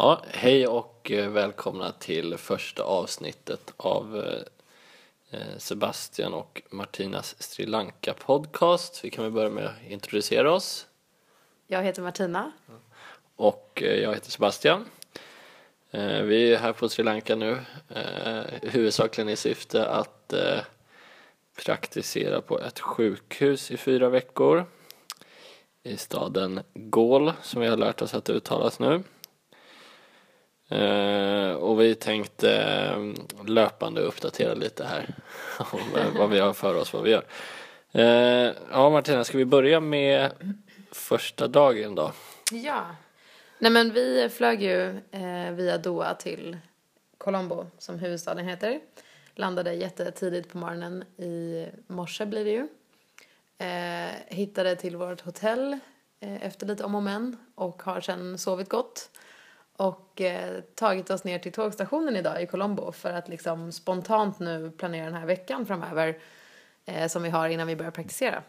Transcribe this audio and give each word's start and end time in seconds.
Ja, 0.00 0.20
hej 0.30 0.66
och 0.66 1.10
eh, 1.10 1.30
välkomna 1.30 1.92
till 1.92 2.36
första 2.36 2.82
avsnittet 2.82 3.74
av 3.76 4.24
eh, 5.30 5.38
Sebastian 5.56 6.34
och 6.34 6.62
Martinas 6.70 7.42
Sri 7.42 7.66
Lanka 7.66 8.14
podcast. 8.14 9.04
Vi 9.04 9.10
kan 9.10 9.24
väl 9.24 9.32
börja 9.32 9.50
med 9.50 9.66
att 9.66 9.90
introducera 9.90 10.52
oss. 10.52 10.86
Jag 11.66 11.82
heter 11.82 12.02
Martina. 12.02 12.52
Och 13.36 13.82
eh, 13.82 13.94
jag 13.94 14.14
heter 14.14 14.30
Sebastian. 14.30 14.84
Vi 16.24 16.52
är 16.52 16.58
här 16.58 16.72
på 16.72 16.88
Sri 16.88 17.04
Lanka 17.04 17.36
nu, 17.36 17.58
huvudsakligen 18.62 19.28
i 19.28 19.36
syfte 19.36 19.88
att 19.88 20.34
praktisera 21.64 22.40
på 22.40 22.60
ett 22.60 22.80
sjukhus 22.80 23.70
i 23.70 23.76
fyra 23.76 24.08
veckor 24.08 24.66
i 25.82 25.96
staden 25.96 26.60
Gol 26.74 27.32
som 27.42 27.60
vi 27.60 27.66
har 27.68 27.76
lärt 27.76 28.02
oss 28.02 28.14
att 28.14 28.30
uttalas 28.30 28.78
nu. 28.78 29.02
Uh, 30.72 31.52
och 31.52 31.80
vi 31.80 31.94
tänkte 31.94 32.52
eh, 32.52 33.46
löpande 33.46 34.00
uppdatera 34.00 34.54
lite 34.54 34.84
här 34.84 35.14
om 35.72 35.96
eh, 35.96 36.18
vad 36.18 36.30
vi 36.30 36.38
har 36.38 36.52
för 36.52 36.74
oss, 36.74 36.92
vad 36.92 37.02
vi 37.02 37.10
gör. 37.10 37.24
ja, 38.70 38.90
Martina, 38.90 39.24
ska 39.24 39.38
vi 39.38 39.44
börja 39.44 39.80
med 39.80 40.30
första 40.90 41.48
dagen 41.48 41.94
då? 41.94 42.12
Ja. 42.52 42.86
Nej, 43.58 43.72
men 43.72 43.92
vi 43.92 44.28
flög 44.28 44.62
ju 44.62 45.00
via 45.52 45.78
Doha 45.78 46.14
till 46.14 46.56
Colombo, 47.18 47.66
som 47.78 47.98
huvudstaden 47.98 48.48
heter. 48.48 48.80
Landade 49.34 49.74
jättetidigt 49.74 50.52
på 50.52 50.58
morgonen, 50.58 51.04
i 51.16 51.66
morse 51.86 52.26
blir 52.26 52.44
det 52.44 52.50
ju. 52.50 52.68
hittade 54.26 54.76
till 54.76 54.96
vårt 54.96 55.20
hotell 55.20 55.78
efter 56.20 56.66
lite 56.66 56.84
om 56.84 56.94
och 56.94 57.02
men 57.02 57.36
och 57.54 57.82
har 57.82 58.00
sen 58.00 58.38
sovit 58.38 58.68
gott 58.68 59.10
och 59.78 60.20
eh, 60.20 60.60
tagit 60.74 61.10
oss 61.10 61.24
ner 61.24 61.38
till 61.38 61.52
tågstationen 61.52 62.16
idag 62.16 62.42
i 62.42 62.46
Colombo 62.46 62.92
för 62.92 63.12
att 63.12 63.28
liksom 63.28 63.72
spontant 63.72 64.38
nu 64.38 64.70
planera 64.70 65.04
den 65.04 65.14
här 65.14 65.26
veckan 65.26 65.66
framöver 65.66 66.18
eh, 66.86 67.08
som 67.08 67.22
vi 67.22 67.30
har 67.30 67.48
innan 67.48 67.66
vi 67.66 67.76
börjar 67.76 67.90
praktisera. 67.90 68.42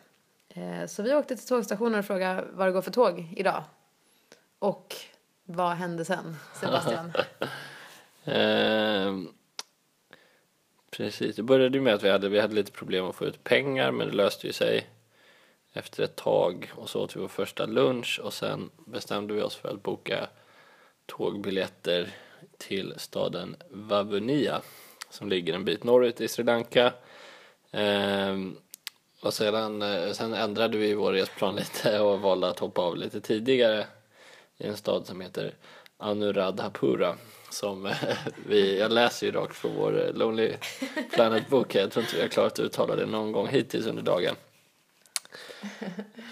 Eh, 0.50 0.85
så 0.88 1.03
vi 1.03 1.16
åkte 1.16 1.35
till 1.35 1.47
tågstationen 1.47 2.00
och 2.00 2.05
frågade 2.05 2.45
vad 2.52 2.67
det 2.67 2.72
går 2.72 2.81
för 2.81 2.91
tåg 2.91 3.33
idag. 3.35 3.63
Och 4.59 4.95
vad 5.44 5.72
hände 5.72 6.05
sen, 6.05 6.35
Sebastian? 6.53 7.11
Ehm, 8.25 9.33
precis, 10.91 11.35
det 11.35 11.44
började 11.44 11.77
ju 11.77 11.83
med 11.83 11.94
att 11.94 12.03
vi 12.03 12.09
hade, 12.09 12.30
vi 12.30 12.39
hade 12.39 12.55
lite 12.55 12.72
problem 12.72 13.05
att 13.05 13.16
få 13.16 13.25
ut 13.25 13.44
pengar 13.44 13.91
men 13.91 14.07
det 14.07 14.13
löste 14.13 14.47
ju 14.47 14.53
sig 14.53 14.88
efter 15.73 16.03
ett 16.03 16.16
tag 16.16 16.72
och 16.75 16.89
så 16.89 17.03
åt 17.03 17.16
vi 17.16 17.19
vår 17.19 17.27
första 17.27 17.66
lunch 17.66 18.19
och 18.23 18.33
sen 18.33 18.69
bestämde 18.85 19.33
vi 19.33 19.41
oss 19.41 19.55
för 19.55 19.69
att 19.69 19.83
boka 19.83 20.30
tågbiljetter 21.09 22.09
till 22.57 22.93
staden 22.97 23.55
Vavunia 23.69 24.61
som 25.09 25.29
ligger 25.29 25.53
en 25.53 25.66
bit 25.66 25.83
norrut 25.83 26.21
i 26.21 26.27
Sri 26.27 26.43
Lanka. 26.43 26.93
Ehm, 27.71 28.57
och 29.21 29.33
sedan, 29.33 29.81
eh, 29.81 30.11
sen 30.11 30.33
ändrade 30.33 30.77
vi 30.77 30.93
vår 30.93 31.13
resplan 31.13 31.55
lite 31.55 31.99
och 31.99 32.19
valde 32.19 32.47
att 32.47 32.59
hoppa 32.59 32.81
av 32.81 32.97
lite 32.97 33.21
tidigare 33.21 33.88
i 34.57 34.67
en 34.67 34.77
stad 34.77 35.07
som 35.07 35.21
heter 35.21 35.53
Anuradhapura 35.97 37.16
som 37.49 37.85
eh, 37.85 37.95
vi, 38.47 38.79
jag 38.79 38.91
läser 38.91 39.27
ju 39.27 39.31
rakt 39.31 39.55
från 39.55 39.75
vår 39.75 40.05
eh, 40.05 40.13
Lonely 40.13 40.53
Planet-bok, 41.13 41.75
jag 41.75 41.91
tror 41.91 42.03
inte 42.03 42.16
vi 42.16 42.21
har 42.21 42.29
klarat 42.29 42.53
att 42.53 42.59
uttala 42.59 42.95
det 42.95 43.05
någon 43.05 43.31
gång 43.31 43.47
hittills 43.47 43.85
under 43.85 44.03
dagen. 44.03 44.35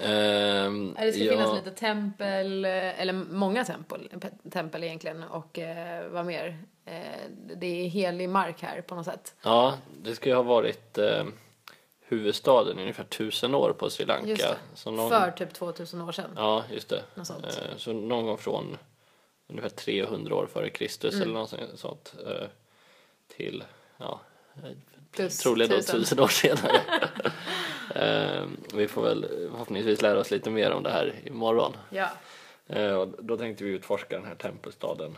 Um, 0.01 0.93
det 0.93 1.13
ska 1.13 1.23
ja. 1.23 1.31
finnas 1.31 1.55
lite 1.55 1.71
tempel, 1.71 2.65
eller 2.65 3.13
många 3.13 3.65
tempel, 3.65 4.09
tempel 4.51 4.83
egentligen 4.83 5.23
och 5.23 5.59
eh, 5.59 6.09
vad 6.09 6.25
mer? 6.25 6.63
Eh, 6.85 6.93
det 7.55 7.85
är 7.85 7.87
helig 7.87 8.29
mark 8.29 8.61
här 8.61 8.81
på 8.81 8.95
något 8.95 9.05
sätt. 9.05 9.35
Ja, 9.41 9.77
det 10.03 10.15
ska 10.15 10.29
ju 10.29 10.35
ha 10.35 10.43
varit 10.43 10.97
eh, 10.97 11.25
huvudstaden 11.99 12.79
i 12.79 12.81
ungefär 12.81 13.03
tusen 13.03 13.55
år 13.55 13.75
på 13.79 13.89
Sri 13.89 14.05
Lanka. 14.05 14.57
Det. 14.83 14.91
Någon... 14.91 15.09
För 15.09 15.31
typ 15.31 15.53
2000 15.53 16.01
år 16.01 16.11
sedan. 16.11 16.31
Ja, 16.35 16.63
just 16.71 16.89
det. 16.89 17.03
Eh, 17.17 17.77
så 17.77 17.93
någon 17.93 18.25
gång 18.25 18.37
från 18.37 18.77
ungefär 19.47 19.69
300 19.69 20.35
år 20.35 20.47
före 20.53 20.69
Kristus 20.69 21.13
mm. 21.13 21.23
eller 21.23 21.39
något 21.39 21.79
sånt 21.79 22.15
eh, 22.25 22.47
till, 23.37 23.63
ja, 23.97 24.21
Plus 25.11 25.37
troligen 25.37 25.77
då 25.77 25.81
tusen 25.81 26.19
år 26.19 26.27
senare. 26.27 26.81
Ehm, 28.01 28.57
vi 28.73 28.87
får 28.87 29.03
väl 29.03 29.25
förhoppningsvis 29.51 30.01
lära 30.01 30.19
oss 30.19 30.31
lite 30.31 30.49
mer 30.49 30.71
om 30.71 30.83
det 30.83 30.91
här 30.91 31.13
imorgon. 31.23 31.77
Ja. 31.89 32.09
Uh, 32.75 32.93
och 32.93 33.23
då 33.23 33.37
tänkte 33.37 33.63
vi 33.63 33.69
utforska 33.69 34.15
den 34.15 34.25
här 34.25 34.35
tempelstaden 34.35 35.17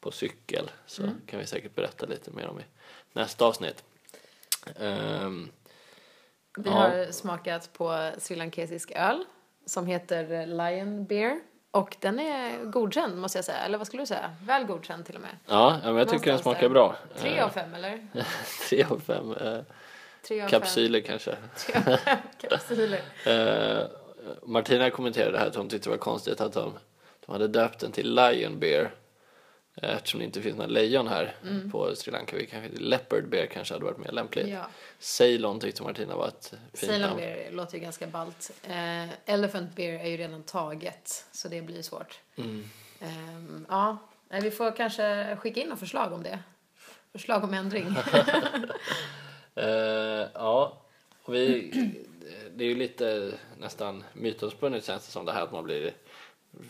på 0.00 0.10
cykel. 0.10 0.70
Så 0.86 1.02
mm. 1.02 1.14
kan 1.26 1.40
vi 1.40 1.46
säkert 1.46 1.74
berätta 1.74 2.06
lite 2.06 2.30
mer 2.30 2.48
om 2.48 2.60
i 2.60 2.62
nästa 3.12 3.44
avsnitt. 3.44 3.84
Um, 4.76 5.50
vi 6.56 6.70
ja. 6.70 6.72
har 6.72 7.12
smakat 7.12 7.72
på 7.72 8.10
srilankesisk 8.18 8.92
öl 8.94 9.24
som 9.66 9.86
heter 9.86 10.46
Lion 10.46 11.04
Beer. 11.04 11.40
Och 11.70 11.96
den 12.00 12.20
är 12.20 12.64
godkänd 12.64 13.18
måste 13.18 13.38
jag 13.38 13.44
säga, 13.44 13.58
eller 13.58 13.78
vad 13.78 13.86
skulle 13.86 14.02
du 14.02 14.06
säga? 14.06 14.34
Väl 14.42 14.64
godkänd 14.64 15.06
till 15.06 15.14
och 15.14 15.20
med. 15.20 15.36
Ja, 15.46 15.80
men 15.84 15.96
jag 15.96 16.08
tycker 16.08 16.30
den 16.30 16.38
smakar 16.38 16.68
bra. 16.68 16.96
Tre 17.16 17.40
av 17.40 17.48
fem 17.48 17.74
eller? 17.74 18.06
Tre 18.68 18.84
av 18.84 19.00
fem. 19.00 19.34
Eh, 20.22 20.28
Tre 20.28 20.48
kapsyler 20.48 21.00
kanske. 21.00 21.36
Tre 21.56 21.96
kapsyler. 22.40 23.00
eh, 23.26 23.86
Martina 24.42 24.90
kommenterade 24.90 25.38
här 25.38 25.46
att 25.46 25.54
hon 25.54 25.68
tyckte 25.68 25.88
det 25.88 25.90
var 25.90 25.98
konstigt 25.98 26.40
att 26.40 26.52
de, 26.52 26.72
de 27.26 27.32
hade 27.32 27.48
döpt 27.48 27.80
den 27.80 27.92
till 27.92 28.14
Lion 28.14 28.58
Beer. 28.58 28.94
Eh, 29.82 29.96
eftersom 29.96 30.20
det 30.20 30.24
inte 30.26 30.42
finns 30.42 30.56
några 30.56 30.70
lejon 30.70 31.08
här 31.08 31.36
mm. 31.42 31.70
på 31.70 31.96
Sri 31.96 32.12
Lanka. 32.12 32.36
Vi 32.36 32.46
kanske, 32.46 32.78
leopard 32.78 33.28
beer 33.28 33.46
kanske 33.46 33.74
hade 33.74 33.84
varit 33.84 33.98
mer 33.98 34.12
lämpligt. 34.12 34.48
Ja. 34.48 34.66
Ceylon 34.98 35.60
tyckte 35.60 35.82
Martina 35.82 36.16
var 36.16 36.28
ett 36.28 36.50
fint 36.50 36.90
Ceylon 36.90 37.00
namn. 37.00 37.16
beer 37.16 37.50
låter 37.50 37.74
ju 37.74 37.80
ganska 37.80 38.06
ballt. 38.06 38.50
Uh, 38.68 39.10
elephant 39.24 39.76
beer 39.76 40.04
är 40.04 40.08
ju 40.08 40.16
redan 40.16 40.42
taget 40.42 41.24
så 41.32 41.48
det 41.48 41.62
blir 41.62 41.82
svårt. 41.82 42.20
Mm. 42.36 42.64
Um, 43.00 43.66
ja, 43.68 43.98
vi 44.28 44.50
får 44.50 44.76
kanske 44.76 45.36
skicka 45.36 45.60
in 45.60 45.66
några 45.66 45.80
förslag 45.80 46.12
om 46.12 46.22
det. 46.22 46.38
Förslag 47.12 47.44
om 47.44 47.54
ändring. 47.54 47.86
uh, 49.58 50.26
ja, 50.34 50.82
och 51.24 51.34
vi, 51.34 51.70
det 52.54 52.64
är 52.64 52.68
ju 52.68 52.74
lite 52.74 53.32
nästan 53.58 54.04
mytomspunnet 54.12 54.84
känns 54.84 55.06
det 55.06 55.12
som 55.12 55.24
det 55.24 55.32
här 55.32 55.42
att 55.42 55.52
man 55.52 55.64
blir 55.64 55.92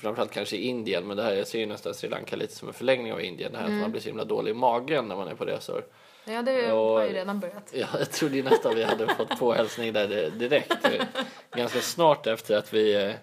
framförallt 0.01 0.31
kanske 0.31 0.57
i 0.57 0.67
Indien, 0.67 1.07
men 1.07 1.17
det 1.17 1.23
här, 1.23 1.33
jag 1.33 1.47
ser 1.47 1.59
ju 1.59 1.67
nästan 1.67 1.95
Sri 1.95 2.09
Lanka 2.09 2.37
lite 2.37 2.55
som 2.55 2.69
en 2.69 2.75
förlängning 2.75 3.13
av 3.13 3.21
Indien, 3.21 3.53
det 3.53 3.59
här 3.59 3.67
mm. 3.67 3.77
att 3.77 3.83
man 3.83 3.91
blir 3.91 4.01
så 4.01 4.09
himla 4.09 4.25
dålig 4.25 4.51
i 4.51 4.55
magen 4.55 5.09
när 5.09 5.17
man 5.17 5.29
är 5.29 5.35
på 5.35 5.45
resor. 5.45 5.85
Ja, 6.25 6.43
det 6.43 6.73
och, 6.73 6.99
har 6.99 7.05
ju 7.05 7.13
redan 7.13 7.41
börjat. 7.41 7.71
Ja, 7.75 7.87
jag 7.99 8.11
trodde 8.11 8.37
ju 8.37 8.43
nästan 8.43 8.75
vi 8.75 8.83
hade 8.83 9.15
fått 9.15 9.39
påhälsning 9.39 9.93
där 9.93 10.31
direkt. 10.31 10.87
Ganska 11.57 11.81
snart 11.81 12.27
efter 12.27 12.57
att 12.57 12.73
vi 12.73 13.15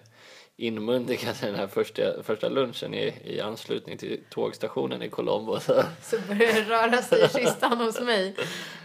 inmundigade 0.60 1.38
den 1.40 1.54
här 1.54 1.66
första, 1.66 2.22
första 2.22 2.48
lunchen 2.48 2.94
i, 2.94 3.14
i 3.24 3.40
anslutning 3.40 3.98
till 3.98 4.20
tågstationen 4.30 5.02
i 5.02 5.08
Colombo. 5.08 5.60
Så, 5.60 5.82
så 6.02 6.16
började 6.28 6.52
det 6.52 6.70
röra 6.70 7.02
sig 7.02 7.24
i 7.24 7.28
kistan 7.28 7.78
hos 7.78 8.00
mig. 8.00 8.36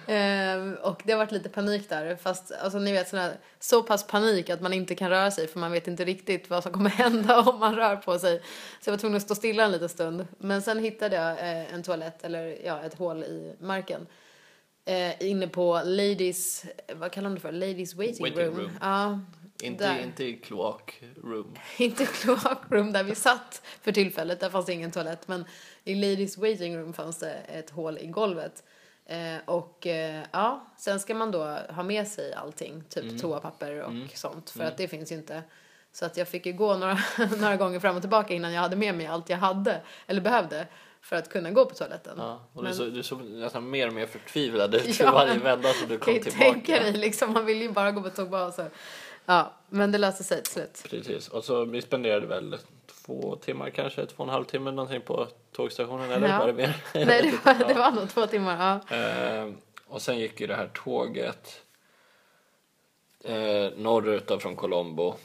Ehm, 0.08 0.76
och 0.76 1.02
det 1.04 1.12
har 1.12 1.20
varit 1.20 1.32
lite 1.32 1.50
panik 1.50 1.90
där. 1.90 2.16
Fast 2.16 2.52
alltså, 2.52 2.80
ni 2.80 2.92
vet 2.92 3.10
sådär, 3.10 3.38
så 3.60 3.84
pass 3.84 4.08
panik 4.08 4.50
att 4.50 4.62
man 4.62 4.74
inte 4.74 4.96
kan 4.96 5.10
röra 5.10 5.32
sig 5.32 5.48
för 5.48 5.60
man 5.60 5.72
vet 5.72 5.88
inte 5.88 6.06
riktigt 6.06 6.50
vad 6.50 6.64
som 6.64 6.72
kommer 6.72 6.90
hända 7.04 7.40
om 7.42 7.60
man 7.60 7.76
rör 7.76 7.96
på 7.96 8.20
sig. 8.20 8.40
Så 8.82 8.90
jag 8.90 8.94
var 8.94 9.00
tvungen 9.00 9.18
att 9.18 9.24
stå 9.24 9.36
stilla 9.36 9.64
en 9.64 9.72
liten 9.72 9.90
stund. 9.90 10.28
Men 10.38 10.62
sen 10.62 10.80
hittade 10.80 11.16
jag 11.16 11.32
eh, 11.32 11.74
en 11.74 11.84
toalett, 11.84 12.24
eller 12.24 12.58
ja, 12.66 12.82
ett 12.82 12.94
hål 12.94 13.24
i 13.24 13.56
marken. 13.60 14.08
Eh, 14.86 15.30
inne 15.30 15.48
på 15.48 15.82
ladies, 15.86 16.66
vad 16.94 17.12
kallar 17.12 17.30
de 17.30 17.36
det 17.36 17.42
för? 17.42 17.52
Ladies 17.52 17.96
waiting, 17.96 18.22
waiting 18.22 18.46
room. 18.46 18.58
room. 18.58 18.72
Ja, 18.82 19.20
inte, 19.66 19.88
där. 19.88 20.03
inte 20.03 20.24
i 20.24 20.38
kloakrum. 20.38 21.56
inte 21.78 22.06
kloakrum 22.06 22.94
där 22.94 23.03
vi 23.03 23.16
satt 23.16 23.62
för 23.81 23.91
tillfället. 23.91 24.40
Där 24.40 24.50
fanns 24.50 24.69
ingen 24.69 24.91
toalett. 24.91 25.28
Men 25.28 25.45
i 25.83 25.95
ladies 25.95 26.38
waiting 26.38 26.77
room 26.77 26.94
fanns 26.94 27.19
det 27.19 27.33
ett 27.33 27.69
hål 27.69 27.98
i 27.98 28.07
golvet. 28.07 28.63
Eh, 29.06 29.38
och 29.45 29.88
eh, 29.88 30.24
ja, 30.31 30.74
sen 30.77 31.00
ska 31.00 31.15
man 31.15 31.31
då 31.31 31.44
ha 31.69 31.83
med 31.83 32.07
sig 32.07 32.33
allting, 32.33 32.83
typ 32.89 33.04
mm. 33.04 33.19
toapapper 33.19 33.81
och 33.81 33.92
mm. 33.92 34.07
sånt, 34.13 34.50
för 34.50 34.60
mm. 34.60 34.71
att 34.71 34.77
det 34.77 34.88
finns 34.88 35.12
ju 35.12 35.15
inte. 35.15 35.44
Så 35.92 36.06
att 36.06 36.18
jag 36.18 36.27
fick 36.27 36.45
ju 36.45 36.54
gå 36.54 36.77
några, 36.77 36.98
några 37.39 37.56
gånger 37.56 37.80
fram 37.80 37.95
och 37.95 38.01
tillbaka 38.01 38.33
innan 38.33 38.54
jag 38.54 38.62
hade 38.62 38.75
med 38.75 38.95
mig 38.95 39.07
allt 39.07 39.30
jag 39.30 39.38
hade, 39.38 39.81
eller 40.07 40.21
behövde, 40.21 40.68
för 41.01 41.16
att 41.16 41.30
kunna 41.30 41.51
gå 41.51 41.66
på 41.66 41.75
toaletten. 41.75 42.13
Ja, 42.18 42.50
och 42.54 42.63
men, 42.63 42.71
du, 42.71 42.77
så, 42.77 42.86
du 42.86 43.04
såg 43.04 43.24
nästan 43.24 43.69
mer 43.69 43.88
och 43.88 43.94
mer 43.94 44.06
förtvivlad 44.06 44.75
ut 44.75 44.95
för 44.95 45.12
varje 45.12 45.39
vända 45.39 45.74
som 45.74 45.89
du 45.89 45.98
kom 45.98 46.13
tillbaka. 46.13 46.51
Tänka 46.51 46.80
dig, 46.80 46.94
liksom, 46.94 47.33
man 47.33 47.45
vill 47.45 47.62
ju 47.62 47.71
bara 47.71 47.92
gå 47.92 48.01
på 48.01 48.09
toa 48.09 48.51
så. 48.51 48.68
Ja, 49.25 49.54
men 49.70 49.92
det 49.92 49.98
löste 49.98 50.24
sig 50.24 50.44
till 50.44 50.54
slut. 50.54 50.84
Precis, 50.90 51.28
och 51.28 51.44
så 51.44 51.66
vi 51.66 51.81
spenderade 51.81 52.25
väl 52.28 52.58
två 52.86 53.36
timmar 53.36 53.70
kanske, 53.70 54.06
två 54.06 54.16
och 54.18 54.24
en 54.24 54.34
halv 54.34 54.46
timme 54.46 54.72
någonting 54.72 55.02
på 55.02 55.28
tågstationen 55.52 56.12
eller 56.12 56.30
ja. 56.30 56.40
var 56.40 56.48
det 56.48 56.54
mer? 56.54 56.75
Nej, 57.06 57.22
det 57.22 57.46
var, 57.46 57.68
det 57.68 57.74
var 57.74 57.92
nog 57.92 58.10
två 58.10 58.28
timmar. 58.28 58.81
Ja. 58.90 58.98
Eh, 58.98 59.50
och 59.88 60.02
sen 60.02 60.20
gick 60.20 60.42
ju 60.42 60.48
det 60.48 60.56
här 60.56 60.70
tåget 60.74 61.62
eh, 63.24 63.70
norrut 63.78 64.42
från 64.42 64.56
Colombo 64.56 65.16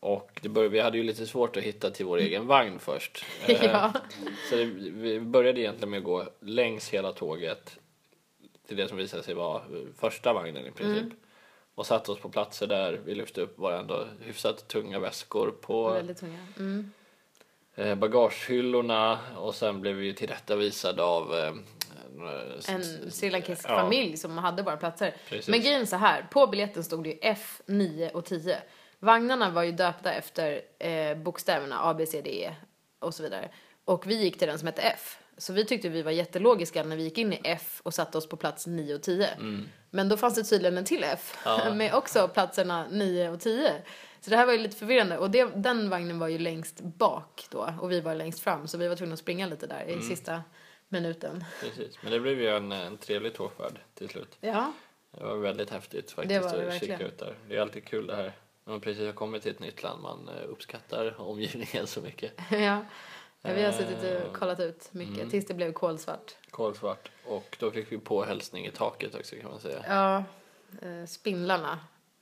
och 0.00 0.40
det 0.42 0.48
började, 0.48 0.72
vi 0.72 0.80
hade 0.80 0.98
ju 0.98 1.04
lite 1.04 1.26
svårt 1.26 1.56
att 1.56 1.62
hitta 1.62 1.90
till 1.90 2.06
vår 2.06 2.18
egen 2.18 2.46
vagn 2.46 2.78
först. 2.78 3.24
Eh, 3.46 3.64
Ja. 3.64 3.92
Så 4.50 4.56
det, 4.56 4.64
vi 4.64 5.20
började 5.20 5.60
egentligen 5.60 5.90
med 5.90 5.98
att 5.98 6.04
gå 6.04 6.24
längs 6.40 6.88
hela 6.88 7.12
tåget 7.12 7.78
till 8.68 8.76
det 8.76 8.88
som 8.88 8.96
visade 8.96 9.22
sig 9.22 9.34
vara 9.34 9.62
första 9.98 10.32
vagnen 10.32 10.66
i 10.66 10.70
princip. 10.70 11.02
Mm. 11.02 11.16
Och 11.80 11.86
satte 11.86 12.12
oss 12.12 12.18
på 12.20 12.28
platser 12.28 12.66
där 12.66 13.00
vi 13.04 13.14
lyfte 13.14 13.40
upp 13.40 13.58
våra 13.58 13.78
ändå 13.78 14.06
hyfsat 14.20 14.68
tunga 14.68 14.98
väskor 14.98 15.50
på 15.50 15.90
Väldigt 15.90 16.18
tunga. 16.18 16.46
Mm. 16.58 16.90
eh, 17.74 17.94
bagagehyllorna 17.94 19.18
och 19.36 19.54
sen 19.54 19.80
blev 19.80 19.94
vi 19.96 20.06
ju 20.06 20.12
tillrättavisade 20.12 21.02
av 21.02 21.34
eh, 21.34 22.74
En 22.74 23.10
srilankisk 23.10 23.64
Ja. 23.68 23.76
familj 23.78 24.16
som 24.16 24.38
hade 24.38 24.62
bara 24.62 24.76
platser. 24.76 25.14
Precis. 25.28 25.48
Men 25.48 25.60
grejen 25.60 25.86
så 25.86 25.96
här, 25.96 26.26
på 26.30 26.46
biljetten 26.46 26.84
stod 26.84 27.04
det 27.04 27.08
ju 27.10 27.18
F, 27.22 27.62
9 27.66 28.10
och 28.10 28.24
10. 28.24 28.58
Vagnarna 28.98 29.50
var 29.50 29.62
ju 29.62 29.72
döpta 29.72 30.12
efter 30.12 30.60
eh, 30.78 31.16
bokstäverna 31.16 31.78
A, 31.80 31.94
B, 31.94 32.06
C, 32.06 32.20
D, 32.20 32.30
E 32.44 32.54
och 32.98 33.14
så 33.14 33.22
vidare. 33.22 33.50
Och 33.84 34.06
vi 34.06 34.14
gick 34.22 34.38
till 34.38 34.48
den 34.48 34.58
som 34.58 34.66
hette 34.66 34.82
F. 34.82 35.18
Så 35.40 35.52
vi 35.52 35.64
tyckte 35.64 35.88
vi 35.88 36.02
var 36.02 36.10
jättelogiska 36.10 36.82
när 36.82 36.96
vi 36.96 37.02
gick 37.02 37.18
in 37.18 37.32
i 37.32 37.40
F 37.44 37.80
och 37.84 37.94
satte 37.94 38.18
oss 38.18 38.28
på 38.28 38.36
plats 38.36 38.66
9 38.66 38.94
och 38.94 39.02
10. 39.02 39.28
Men 39.90 40.08
då 40.08 40.16
fanns 40.16 40.34
det 40.34 40.44
tydligen 40.44 40.78
en 40.78 40.84
till 40.84 41.04
F 41.04 41.38
Ja. 41.44 41.74
med 41.74 41.94
också 41.94 42.28
platserna 42.28 42.86
9 42.90 43.30
och 43.30 43.40
10. 43.40 43.82
Så 44.20 44.30
det 44.30 44.36
här 44.36 44.46
var 44.46 44.52
ju 44.52 44.58
lite 44.58 44.76
förvirrande 44.76 45.18
och 45.18 45.30
det, 45.30 45.44
den 45.44 45.90
vagnen 45.90 46.18
var 46.18 46.28
ju 46.28 46.38
längst 46.38 46.80
bak 46.80 47.46
då 47.50 47.74
och 47.80 47.90
vi 47.92 48.00
var 48.00 48.14
längst 48.14 48.40
fram 48.40 48.68
så 48.68 48.78
vi 48.78 48.88
var 48.88 48.96
tvungna 48.96 49.12
att 49.12 49.18
springa 49.18 49.46
lite 49.46 49.66
där 49.66 49.84
i 49.88 50.02
sista 50.02 50.42
minuten. 50.88 51.44
Precis, 51.60 52.02
men 52.02 52.12
det 52.12 52.20
blev 52.20 52.40
ju 52.40 52.48
en, 52.48 52.72
en 52.72 52.96
trevlig 52.96 53.34
tågfärd 53.34 53.78
till 53.94 54.08
slut. 54.08 54.36
Ja, 54.40 54.72
Det 55.18 55.24
var 55.24 55.36
väldigt 55.36 55.70
häftigt 55.70 56.10
faktiskt 56.10 56.44
att 56.44 56.80
kika 56.80 56.98
ut 57.06 57.18
där. 57.18 57.34
Det 57.48 57.56
är 57.56 57.60
alltid 57.60 57.84
kul 57.84 58.06
det 58.06 58.16
här 58.16 58.32
när 58.64 58.72
man 58.72 58.80
precis 58.80 59.06
har 59.06 59.12
kommit 59.12 59.42
till 59.42 59.50
ett 59.50 59.60
nytt 59.60 59.82
land. 59.82 60.02
Man 60.02 60.28
eh, 60.28 60.48
uppskattar 60.48 61.20
omgivningen 61.20 61.86
så 61.86 62.00
mycket. 62.00 62.32
ja. 62.50 62.84
Ja, 63.42 63.52
vi 63.52 63.62
har 63.62 63.72
suttit 63.72 64.04
Eh, 64.04 64.22
och 64.22 64.36
kollat 64.36 64.60
ut 64.60 64.88
mycket 64.92 65.16
mm. 65.16 65.30
tills 65.30 65.46
det 65.46 65.54
blev 65.54 65.72
kolsvart. 65.72 66.34
Kolsvart. 66.50 67.10
Och 67.26 67.56
då 67.60 67.70
fick 67.70 67.92
vi 67.92 67.98
på 67.98 68.24
hälsning 68.24 68.66
i 68.66 68.70
taket 68.70 69.14
också 69.14 69.36
kan 69.36 69.50
man 69.50 69.60
säga. 69.60 69.84
Ja, 69.88 70.24
eh, 70.82 71.06
spindlarna 71.06 71.78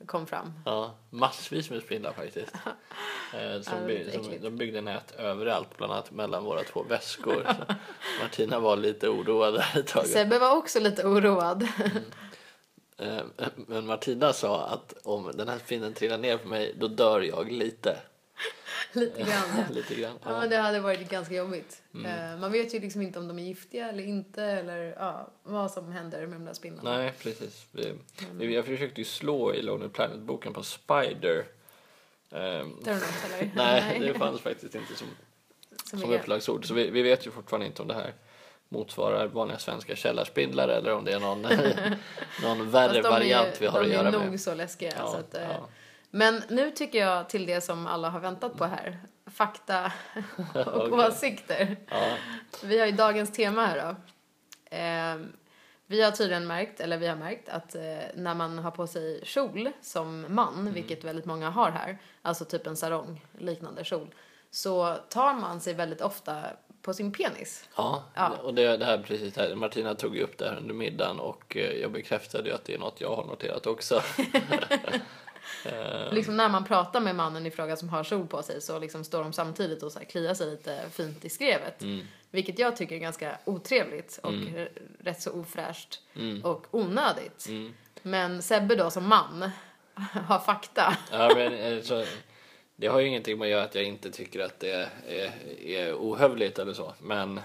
kom 0.07 0.27
fram. 0.27 0.53
Ja, 0.65 0.95
massvis 1.11 1.71
med 1.71 1.83
spindlar 1.83 2.13
faktiskt. 2.13 2.53
Eh, 3.35 3.61
som 3.61 3.87
by- 3.87 4.11
som, 4.13 4.33
de 4.43 4.57
byggde 4.57 4.81
nät 4.81 5.15
överallt, 5.19 5.77
bland 5.77 5.93
annat 5.93 6.11
mellan 6.11 6.45
våra 6.45 6.63
två 6.63 6.83
väskor. 6.83 7.47
Martina 8.23 8.61
var 8.61 8.77
lite 8.77 9.09
oroad 9.09 9.55
där 9.55 9.79
ett 9.79 9.87
tag. 9.87 10.07
Sebbe 10.07 10.39
var 10.39 10.57
också 10.57 10.81
lite 10.81 11.07
oroad. 11.07 11.69
Eh, 12.99 13.21
Men 13.55 13.87
Martina 13.87 14.33
sa 14.33 14.67
att 14.67 14.95
om 15.05 15.31
den 15.35 15.49
här 15.49 15.59
spinnen 15.59 15.95
trillar 15.95 16.19
ner 16.19 16.37
på 16.37 16.49
mig, 16.49 16.75
då 16.81 16.89
dör 16.89 17.21
jag 17.21 17.53
lite. 17.53 17.97
lite 19.01 19.23
grann. 19.23 19.65
lite 19.73 19.95
grann. 19.95 20.19
Ja, 20.25 20.41
men 20.41 20.51
det 20.51 20.57
hade 20.57 20.81
varit 20.81 21.11
ganska 21.11 21.35
jobbigt. 21.35 21.83
Eh, 21.95 22.37
Man 22.41 22.53
vet 22.53 22.75
ju 22.75 22.81
liksom 22.81 23.03
inte 23.03 23.19
om 23.19 23.29
de 23.29 23.39
är 23.39 23.43
giftiga 23.43 23.89
eller 23.89 24.03
inte 24.05 24.43
eller 24.45 24.95
ja, 24.99 25.31
vad 25.43 25.71
som 25.71 25.93
händer 25.93 26.27
med 26.27 26.41
de 26.41 26.45
där 26.45 26.55
spindlarna. 26.55 26.97
Nej, 26.99 27.13
precis. 27.23 27.67
Vi, 27.73 27.95
vi, 28.33 28.55
jag 28.55 28.65
försökte 28.65 29.01
ju 29.01 29.05
slå 29.05 29.55
i 29.55 29.63
Lonely 29.63 29.89
Planet-boken 29.89 30.53
på 30.53 30.63
Spider. 30.63 31.45
Ehm, 32.33 32.77
Det 32.85 32.91
något 32.95 33.55
nej, 33.55 33.99
det 34.01 34.15
fanns 34.15 34.41
faktiskt 34.41 34.75
inte 34.75 34.95
som, 34.95 35.07
Som 35.91 35.99
som 36.01 36.13
är- 36.13 36.19
upplagsord. 36.19 36.67
Så 36.69 36.75
vi, 36.75 36.91
vi 36.91 37.03
vet 37.03 37.27
ju 37.27 37.31
fortfarande 37.31 37.67
inte 37.67 37.83
om 37.83 37.89
det 37.89 37.95
här 37.95 38.15
motsvarar 38.69 39.27
vanliga 39.27 39.59
svenska 39.59 39.97
källarspindlar 39.97 40.69
eller 40.69 40.93
om 40.95 41.05
det 41.05 41.13
är 41.13 41.21
någon, 41.21 41.43
någon 42.43 42.71
värre 42.71 42.93
de 42.93 42.99
är 43.07 43.11
variant 43.11 43.49
ju- 43.49 43.61
vi 43.61 43.67
har 43.67 43.81
att 43.81 43.87
de 43.87 43.93
göra 43.93 44.09
är 44.09 44.13
nog 44.13 44.31
med. 44.31 44.41
så 44.41 44.55
läskiga. 44.55 44.93
Ja, 44.99 45.07
så 45.11 45.17
att, 45.17 45.35
eh, 45.35 45.43
ja. 45.43 45.69
Men 46.19 46.43
nu 46.49 46.71
tycker 46.71 46.99
jag 46.99 47.29
till 47.29 47.47
det 47.47 47.61
som 47.61 47.87
alla 47.87 48.09
har 48.11 48.21
väntat 48.21 48.57
på 48.57 48.65
här. 48.65 48.99
Fakta 49.27 49.93
och 50.67 50.77
Okej. 50.77 51.07
åsikter. 51.09 51.77
Ja, 51.91 52.17
Vi 52.63 52.79
har 52.79 52.87
ju 52.87 52.93
dagens 52.93 53.33
tema 53.33 53.67
här 53.67 53.87
då. 53.87 53.97
Ehm, 54.77 55.33
vi 55.87 56.03
har 56.03 56.11
tydligen 56.11 56.47
märkt, 56.47 56.81
eller 56.81 56.97
vi 56.99 57.07
har 57.07 57.17
märkt, 57.17 57.49
att 57.49 57.75
eh, 57.75 57.83
när 58.15 58.35
man 58.35 58.59
har 58.59 58.71
på 58.71 58.87
sig 58.87 59.21
kjol 59.25 59.71
som 59.83 60.27
man, 60.29 60.55
Mm. 60.55 60.73
vilket 60.73 61.05
väldigt 61.05 61.25
många 61.25 61.51
har 61.51 61.71
här, 61.71 61.99
alltså 62.23 62.45
typ 62.45 62.67
en 62.67 62.77
sarong 62.77 63.25
liknande 63.39 63.85
kjol, 63.85 64.15
så 64.51 64.95
tar 64.95 65.35
man 65.35 65.61
sig 65.61 65.75
väldigt 65.75 66.01
ofta 66.01 66.43
på 66.83 66.95
sin 66.95 67.13
penis. 67.13 67.69
ja. 67.77 68.05
Ja. 68.15 68.29
och 68.43 68.55
det, 68.55 68.77
det 68.77 68.85
här 68.85 68.99
precis 68.99 69.37
här. 69.37 69.55
Martina 69.55 69.95
tog 69.95 70.17
ju 70.17 70.23
upp 70.23 70.39
det 70.39 70.45
här 70.49 70.57
under 70.57 70.75
middagen 70.75 71.21
och 71.21 71.57
eh, 71.57 71.73
jag 71.73 71.93
bekräftade 71.93 72.49
ju 72.49 72.55
att 72.55 72.65
det 72.65 72.75
är 72.75 72.79
något 72.79 73.01
jag 73.01 73.17
har 73.17 73.25
noterat 73.25 73.67
också. 73.67 74.03
Eh, 75.73 76.13
Liksom 76.13 76.37
när 76.37 76.49
man 76.49 76.65
pratar 76.65 77.01
med 77.01 77.15
mannen 77.15 77.47
i 77.47 77.51
fråga 77.51 77.77
som 77.77 77.89
har 77.89 78.05
kjol 78.05 78.27
på 78.27 78.43
sig 78.43 78.61
så 78.61 78.79
liksom 78.79 79.05
står 79.05 79.23
de 79.23 79.33
samtidigt 79.33 79.83
och 79.83 79.93
så 79.93 79.99
här 79.99 80.07
kliar 80.07 80.35
sig 80.35 80.51
lite 80.51 80.81
fint 80.93 81.25
i 81.25 81.29
skrevet. 81.29 81.83
Mm. 81.83 82.07
Vilket 82.31 82.59
jag 82.59 82.77
tycker 82.77 82.95
är 82.95 82.99
ganska 83.01 83.39
otrevligt 83.45 84.21
och 84.23 84.33
r- 84.33 84.71
rätt 85.01 85.23
så 85.23 85.33
ofräscht 85.33 86.01
Mm. 86.17 86.45
och 86.45 86.67
onödigt. 86.71 87.47
Mm. 87.49 87.75
Men 88.03 88.43
Sebbe 88.43 88.75
då 88.77 88.91
som 88.91 89.09
man 89.09 89.51
har 90.27 90.39
fakta. 90.39 90.97
Ja, 91.13 91.31
men, 91.37 91.53
eh, 91.55 91.83
så, 91.83 92.05
det 92.77 92.87
har 92.87 93.01
ju 93.01 93.07
ingenting 93.07 93.39
med 93.39 93.47
att 93.47 93.51
göra 93.51 93.65
att 93.65 93.75
jag 93.75 93.85
inte 93.85 94.11
tycker 94.11 94.41
att 94.41 94.61
det 94.61 94.71
är, 95.09 95.33
är 95.67 95.95
ohövligt 95.95 96.59
eller 96.59 96.73
så. 96.75 96.95
Men 97.01 97.41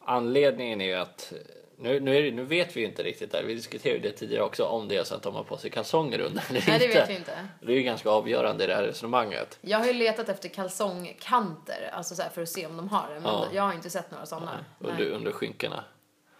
anledningen 0.00 0.80
är 0.80 0.86
ju 0.86 0.94
att 0.94 1.32
nu, 1.80 2.00
nu, 2.00 2.22
det, 2.22 2.30
nu 2.36 2.44
vet 2.44 2.76
vi 2.76 2.80
ju 2.80 2.86
inte 2.86 3.02
riktigt 3.02 3.32
där. 3.32 3.42
Vi 3.42 3.54
diskuterade 3.54 4.00
det 4.00 4.12
tidigare 4.12 4.42
också 4.44 4.64
om 4.64 4.88
det 4.88 4.96
är 4.96 5.04
så 5.04 5.14
att 5.14 5.22
de 5.22 5.34
har 5.34 5.44
på 5.44 5.56
sig 5.56 5.70
kalsonger 5.70 6.20
under 6.20 6.44
eller 6.50 6.64
Nej, 6.68 6.78
det 6.78 6.84
inte. 6.84 6.98
vet 7.00 7.10
vi 7.10 7.14
inte. 7.14 7.46
Det 7.60 7.72
är 7.72 7.76
ju 7.76 7.82
ganska 7.82 8.10
avgörande 8.10 8.64
i 8.64 8.66
det 8.66 8.74
här 8.74 8.82
resonemanget. 8.82 9.58
Jag 9.60 9.78
har 9.78 9.86
ju 9.86 9.92
letat 9.92 10.28
efter 10.28 10.48
kalsongkanter, 10.48 11.90
alltså 11.92 12.14
så 12.14 12.22
för 12.34 12.42
att 12.42 12.48
se 12.48 12.66
om 12.66 12.76
de 12.76 12.88
har 12.88 13.08
det. 13.08 13.14
Men 13.20 13.22
Ja. 13.24 13.46
jag 13.52 13.62
har 13.62 13.72
inte 13.72 13.90
sett 13.90 14.10
några 14.10 14.26
sådana. 14.26 14.64
Under, 14.78 15.10
under 15.10 15.32
skinkorna. 15.32 15.84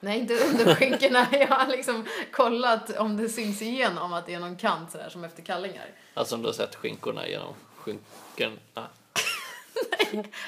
Nej, 0.00 0.18
inte 0.18 0.34
under 0.34 0.74
skinkorna. 0.74 1.26
Jag 1.32 1.46
har 1.46 1.66
liksom 1.66 2.06
kollat 2.32 2.96
om 2.96 3.16
det 3.16 3.28
syns 3.28 3.62
igenom 3.62 4.12
att 4.12 4.26
det 4.26 4.34
är 4.34 4.40
någon 4.40 4.56
kant 4.56 4.92
sådär 4.92 5.08
som 5.08 5.24
efter 5.24 5.42
kallingar. 5.42 5.84
Alltså 6.14 6.34
om 6.34 6.42
du 6.42 6.48
har 6.48 6.52
sett 6.52 6.74
skinkorna 6.74 7.28
genom 7.28 7.54
skinkorna. 7.76 8.56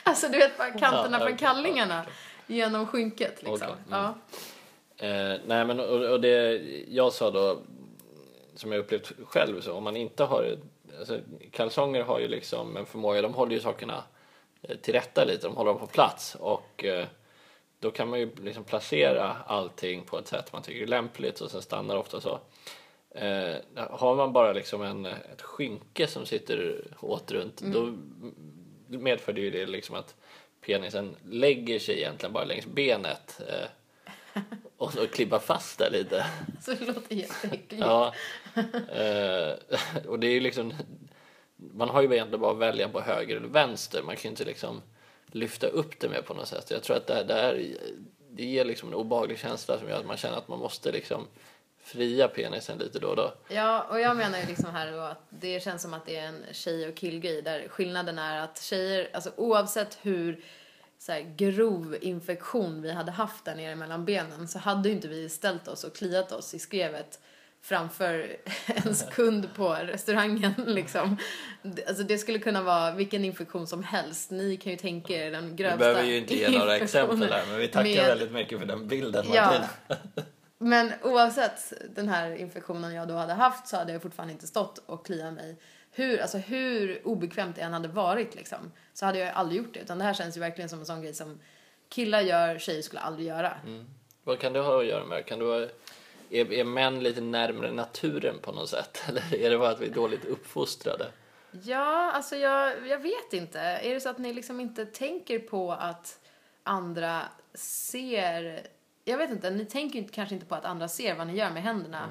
Alltså 0.03 0.29
du 0.29 0.39
vet 0.39 0.59
bara 0.59 0.71
kanterna 0.71 1.19
Ja, 1.21 1.27
från 1.27 1.37
kallingarna 1.37 2.05
genom 2.47 2.87
skynket 2.87 3.35
liksom. 3.37 3.55
Okej, 3.55 3.69
mm. 3.69 4.01
Ja. 4.03 4.15
Eh, 5.01 5.41
nej 5.47 5.65
men 5.65 5.81
och, 5.81 6.13
och 6.13 6.21
det 6.21 6.63
jag 6.89 7.13
sa 7.13 7.31
då 7.31 7.59
som 8.55 8.73
jag 8.73 8.79
upplevt 8.79 9.13
själv 9.25 9.61
så 9.61 9.73
om 9.73 9.85
man 9.85 9.97
inte 9.97 10.25
har 10.25 10.57
alltså, 10.99 11.21
kalsonger 11.51 12.03
har 12.03 12.21
ju 12.21 12.29
liksom 12.29 12.77
en 12.77 12.87
förmåga 12.87 13.23
de 13.23 13.35
håller 13.35 13.53
ju 13.53 13.61
sakerna 13.61 14.03
eh, 14.63 14.77
till 14.77 14.95
rätta 14.95 15.25
lite 15.25 15.47
de 15.47 15.57
håller 15.57 15.71
dem 15.71 15.81
på 15.81 15.87
plats. 15.87 16.37
Och 16.41 16.85
eh, 16.85 17.07
då 17.79 17.91
kan 17.91 18.09
man 18.09 18.21
ju 18.21 18.31
liksom 18.43 18.65
placera 18.65 19.37
allting 19.47 20.05
på 20.05 20.19
ett 20.19 20.29
sätt 20.29 20.53
man 20.53 20.63
tycker 20.63 20.83
är 20.83 20.87
lämpligt 20.87 21.41
och 21.41 21.51
sen 21.51 21.63
stannar 21.63 21.95
det 21.95 22.01
ofta 22.01 22.21
så. 22.21 22.41
Eh, 23.11 23.57
har 23.75 24.17
man 24.17 24.33
bara 24.33 24.53
liksom 24.53 24.83
en, 24.83 25.07
ett 25.07 25.43
skynke 25.43 26.07
som 26.07 26.27
sitter 26.27 26.85
åt 27.01 27.33
runt 27.33 27.61
då 27.61 27.93
medför 28.87 29.33
det 29.33 29.41
ju 29.41 29.51
det 29.51 29.67
liksom 29.67 29.97
att 29.97 30.15
penisen 30.61 31.17
lägger 31.31 31.79
sig 31.79 31.99
egentligen 31.99 32.33
bara 32.33 32.45
längs 32.45 32.67
benet 32.67 33.41
eh, 33.49 33.69
och 34.81 34.93
så 34.93 35.07
klibbar 35.07 35.39
fast 35.39 35.79
där 35.79 35.91
lite. 35.91 36.27
Så 36.61 36.73
det 36.75 36.85
låter 36.85 37.15
jätteäckligt. 37.15 37.83
Ja. 37.87 38.15
Eh, 38.93 39.55
och 40.09 40.19
det 40.19 40.27
är 40.27 40.33
ju 40.33 40.41
liksom, 40.41 40.73
man 41.57 41.89
har 41.89 42.03
ju 42.03 42.13
egentligen 42.13 42.41
bara 42.41 42.53
att 42.53 42.59
välja 42.59 42.89
på 42.89 43.01
höger 43.01 43.37
eller 43.37 43.49
vänster. 43.49 44.03
Man 44.03 44.17
kan 44.17 44.23
ju 44.23 44.29
inte 44.29 44.45
liksom 44.45 44.83
lyfta 45.27 45.67
upp 45.67 46.01
det 46.01 46.09
med 46.09 46.25
på 46.27 46.35
något 46.35 46.49
sätt. 46.49 46.71
Jag 46.71 46.83
tror 46.83 46.97
att 46.97 47.07
det, 47.07 47.15
här- 47.15 47.25
det, 47.25 47.35
här, 47.35 47.67
det 48.31 48.45
ger 48.45 48.65
liksom 48.65 48.89
en 48.89 48.95
obehaglig 48.95 49.39
känsla 49.39 49.79
som 49.79 49.89
gör 49.89 49.99
att 50.01 50.07
man 50.07 50.17
känner 50.17 50.37
att 50.37 50.49
man 50.49 50.59
måste 50.59 50.93
liksom 50.93 51.27
fria 51.83 52.29
penisen 52.29 52.79
lite 52.79 52.99
då 52.99 53.09
och 53.09 53.17
då. 53.17 53.33
Ja, 53.49 53.83
och 53.91 54.01
jag 54.01 54.17
menar 54.17 54.39
ju 54.39 54.47
liksom 54.47 54.71
här 54.75 54.93
då 54.93 54.99
att 55.01 55.23
det 55.31 55.63
känns 55.63 55.83
som 55.83 55.95
att 55.95 56.07
det 56.07 56.17
är 56.17 56.27
en 56.27 56.45
tjej 56.53 56.89
och 56.89 56.95
killgrej 56.95 57.43
där 57.43 57.69
skillnaden 57.69 58.19
är 58.19 58.41
att 58.45 58.63
tjejer, 58.63 59.11
alltså 59.13 59.31
oavsett 59.37 59.99
hur 60.03 60.45
så 61.03 61.13
här, 61.13 61.35
grov 61.37 61.97
infektion 62.01 62.83
vi 62.83 62.93
hade 62.93 63.13
haft 63.13 63.45
där 63.45 63.55
nere 63.55 63.75
mellan 63.77 64.05
benen 64.05 64.49
så 64.49 64.59
hade 64.59 64.89
ju 64.89 64.95
inte 64.95 65.09
vi 65.09 65.29
ställt 65.29 65.69
oss 65.69 65.85
och 65.85 65.97
kliat 65.97 66.33
oss 66.33 66.55
i 66.55 66.59
skrevet 66.59 67.21
framför 67.63 68.37
en 68.67 68.95
kund 69.11 69.55
på 69.55 69.69
restaurangen 69.75 70.55
liksom. 70.67 71.17
Det- 71.63 71.89
Alltså 71.89 72.03
det 72.05 72.19
skulle 72.19 72.39
kunna 72.39 72.63
vara 72.63 72.93
vilken 72.95 73.25
infektion 73.25 73.67
som 73.67 73.83
helst. 73.83 74.31
Ni 74.31 74.57
kan 74.57 74.73
ju 74.73 74.79
tänka 74.79 75.13
er 75.27 75.31
den 75.31 75.49
Vi 75.51 75.55
grövsta 75.57 75.79
behöver 75.79 76.03
ju 76.03 76.17
inte 76.17 76.35
ge 76.35 76.59
några 76.59 76.77
exempel 76.77 77.33
här 77.33 77.47
men 77.49 77.59
vi 77.59 77.69
tackar 77.69 77.85
med- 77.85 78.07
väldigt 78.07 78.33
mycket 78.33 78.59
för 78.59 78.67
den 78.67 78.89
bilden 78.89 79.25
Ja. 79.33 79.47
Martin. 79.47 80.05
Men 80.63 80.93
oavsett 81.03 81.73
den 81.95 82.09
här 82.09 82.31
infektionen 82.37 82.95
jag 82.95 83.09
då 83.09 83.15
hade 83.15 83.33
haft 83.33 83.69
så 83.69 83.77
hade 83.77 83.93
jag 83.93 84.03
fortfarande 84.03 84.33
inte 84.33 84.47
stått 84.47 84.79
och 84.87 85.07
kliat 85.07 85.35
mig. 85.35 85.57
Hur, 85.93 86.21
alltså 86.21 86.39
hur 86.39 87.07
obekvämt 87.07 87.57
det 87.57 87.63
än 87.63 87.73
hade 87.73 87.89
varit 87.89 88.35
liksom, 88.35 88.73
så 88.93 89.07
hade 89.07 89.19
jag 89.19 89.35
aldrig 89.35 89.63
gjort 89.63 89.75
det. 89.75 89.81
Utan 89.81 89.99
det 89.99 90.05
här 90.05 90.15
känns 90.15 90.37
ju 90.37 90.41
verkligen 90.41 90.69
som 90.69 90.79
en 90.79 90.87
sån 90.87 91.03
grej 91.03 91.15
som 91.15 91.41
killar 91.89 92.21
gör, 92.21 92.59
tjejer 92.59 92.83
skulle 92.83 93.01
aldrig 93.01 93.29
göra. 93.29 93.53
Vad 94.25 94.39
kan 94.39 94.53
det 94.53 94.61
ha 94.61 94.81
att 94.81 94.87
göra 94.87 95.05
med? 95.05 95.27
Kan 95.27 95.39
det 95.39 95.45
vara, 95.45 95.69
är, 96.31 96.53
är 96.53 96.65
män 96.65 97.03
lite 97.03 97.21
närmare 97.21 97.73
naturen 97.73 98.39
på 98.43 98.53
något 98.53 98.69
sätt? 98.69 99.05
Eller 99.09 99.35
är 99.35 99.51
det 99.51 99.59
bara 99.59 99.71
att 99.71 99.81
vi 99.81 99.87
är 99.87 99.95
dåligt 99.95 100.25
uppfostrade? 100.25 101.07
Ja, 101.51 102.13
alltså 102.13 102.37
jag, 102.37 102.89
jag 102.89 102.99
vet 102.99 103.33
inte. 103.33 103.61
Är 103.61 103.95
det 103.95 104.01
så 104.01 104.09
att 104.09 104.19
ni 104.19 104.33
liksom 104.33 104.61
inte 104.61 104.87
tänker 104.87 105.39
på 105.39 105.73
att 105.73 106.21
andra 106.63 107.23
ser... 107.55 108.67
Jag 109.05 109.19
vet 109.19 109.31
inte, 109.31 109.51
ni 109.51 109.65
tänker 109.65 110.09
kanske 110.09 110.35
inte 110.35 110.47
på 110.47 110.55
att 110.55 110.65
andra 110.65 110.89
ser 110.89 111.15
vad 111.15 111.27
ni 111.27 111.37
gör 111.37 111.51
med 111.51 111.63
händerna 111.63 112.11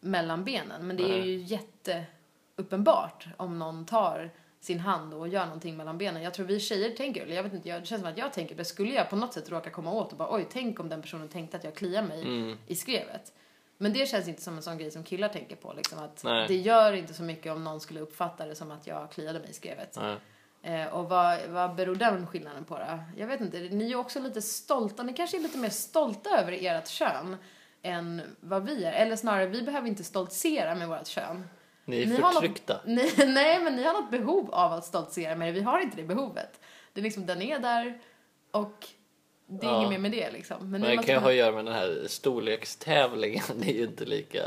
mellan 0.00 0.44
benen. 0.44 0.86
Men 0.86 0.96
det 0.96 1.18
är 1.18 1.22
ju 1.22 1.36
jätteuppenbart 2.56 3.26
om 3.36 3.58
någon 3.58 3.86
tar 3.86 4.30
sin 4.60 4.80
hand 4.80 5.14
och 5.14 5.28
gör 5.28 5.44
någonting 5.44 5.76
mellan 5.76 5.98
benen. 5.98 6.22
Jag 6.22 6.34
tror 6.34 6.46
vi 6.46 6.60
tjejer 6.60 6.90
tänker, 6.90 7.22
eller 7.22 7.36
jag 7.36 7.42
vet 7.42 7.52
inte, 7.52 7.68
jag, 7.68 7.82
det 7.82 7.86
känns 7.86 8.02
som 8.02 8.10
att 8.10 8.18
jag 8.18 8.32
tänker 8.32 8.54
det. 8.54 8.64
Skulle 8.64 8.94
jag 8.94 9.10
på 9.10 9.16
något 9.16 9.32
sätt 9.34 9.50
råka 9.50 9.70
komma 9.70 9.92
åt 9.92 10.12
och 10.12 10.18
bara 10.18 10.34
oj, 10.34 10.46
tänk 10.52 10.80
om 10.80 10.88
den 10.88 11.02
personen 11.02 11.28
tänkte 11.28 11.56
att 11.56 11.64
jag 11.64 11.74
kliar 11.74 12.02
mig 12.02 12.22
Mm. 12.22 12.58
i 12.66 12.76
skrevet. 12.76 13.32
Men 13.78 13.92
det 13.92 14.08
känns 14.08 14.28
inte 14.28 14.42
som 14.42 14.56
en 14.56 14.62
sån 14.62 14.78
grej 14.78 14.90
som 14.90 15.02
killar 15.04 15.28
tänker 15.28 15.56
på. 15.56 15.72
Liksom, 15.72 15.98
att 15.98 16.24
Nej. 16.24 16.44
det 16.48 16.56
gör 16.56 16.92
inte 16.92 17.14
så 17.14 17.22
mycket 17.22 17.52
om 17.52 17.64
någon 17.64 17.80
skulle 17.80 18.00
uppfatta 18.00 18.46
det 18.46 18.54
som 18.54 18.70
att 18.70 18.86
jag 18.86 19.10
kliade 19.10 19.38
mig 19.40 19.50
i 19.50 19.52
skrevet. 19.52 19.96
Eh, 20.62 20.86
och 20.86 21.08
vad, 21.08 21.38
vad 21.48 21.74
beror 21.74 21.94
den 21.94 22.26
skillnaden 22.26 22.64
på 22.64 22.78
då? 22.78 22.98
Jag 23.16 23.26
vet 23.26 23.40
inte, 23.40 23.58
ni 23.58 23.92
är 23.92 23.96
också 23.96 24.20
lite 24.20 24.42
stolta, 24.42 25.02
ni 25.02 25.12
kanske 25.12 25.36
är 25.36 25.40
lite 25.40 25.58
mer 25.58 25.70
stolta 25.70 26.30
över 26.40 26.52
ert 26.52 26.88
kön 26.88 27.36
än 27.82 28.22
vad 28.40 28.64
vi 28.64 28.84
är. 28.84 28.92
Eller 28.92 29.16
snarare, 29.16 29.46
vi 29.46 29.62
behöver 29.62 29.88
inte 29.88 30.04
stoltsera 30.04 30.74
med 30.74 30.88
vårt 30.88 31.06
kön. 31.06 31.48
Ni 31.88 32.02
är 32.02 32.06
Ni 32.06 32.14
har 32.16 32.20
något- 32.22 32.32
förtryckta. 32.34 32.80
Ni, 32.84 33.12
nej, 33.26 33.60
men 33.64 33.76
ni 33.76 33.82
har 33.84 33.92
något 33.92 34.10
behov 34.10 34.50
av 34.54 34.72
att 34.72 34.84
stoltsera 34.84 35.36
med 35.36 35.48
det. 35.48 35.52
Vi 35.52 35.60
har 35.60 35.80
inte 35.80 35.96
det 35.96 36.02
behovet. 36.02 36.60
Det 36.92 37.00
är 37.00 37.02
liksom, 37.02 37.26
den 37.26 37.42
är 37.42 37.58
där 37.58 37.98
och 38.50 38.86
det 39.46 39.66
är 39.66 39.70
Ja. 39.70 39.76
inget 39.78 39.90
mer 39.90 39.98
med 39.98 40.10
det 40.10 40.30
liksom. 40.30 40.70
Men 40.70 40.80
Men 40.80 40.90
det 40.96 40.96
kan 41.02 41.14
ju 41.14 41.20
ha- 41.20 41.28
att 41.28 41.34
göra 41.34 41.52
med 41.52 41.64
den 41.64 41.74
här 41.74 42.04
storlekstävlingen. 42.06 43.44
Det 43.56 43.70
är 43.70 43.74
ju 43.74 43.84
inte 43.84 44.04
lika 44.04 44.42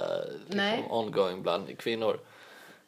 liksom, 0.47 0.91
ongoing 0.91 1.41
bland 1.41 1.77
kvinnor. 1.77 2.19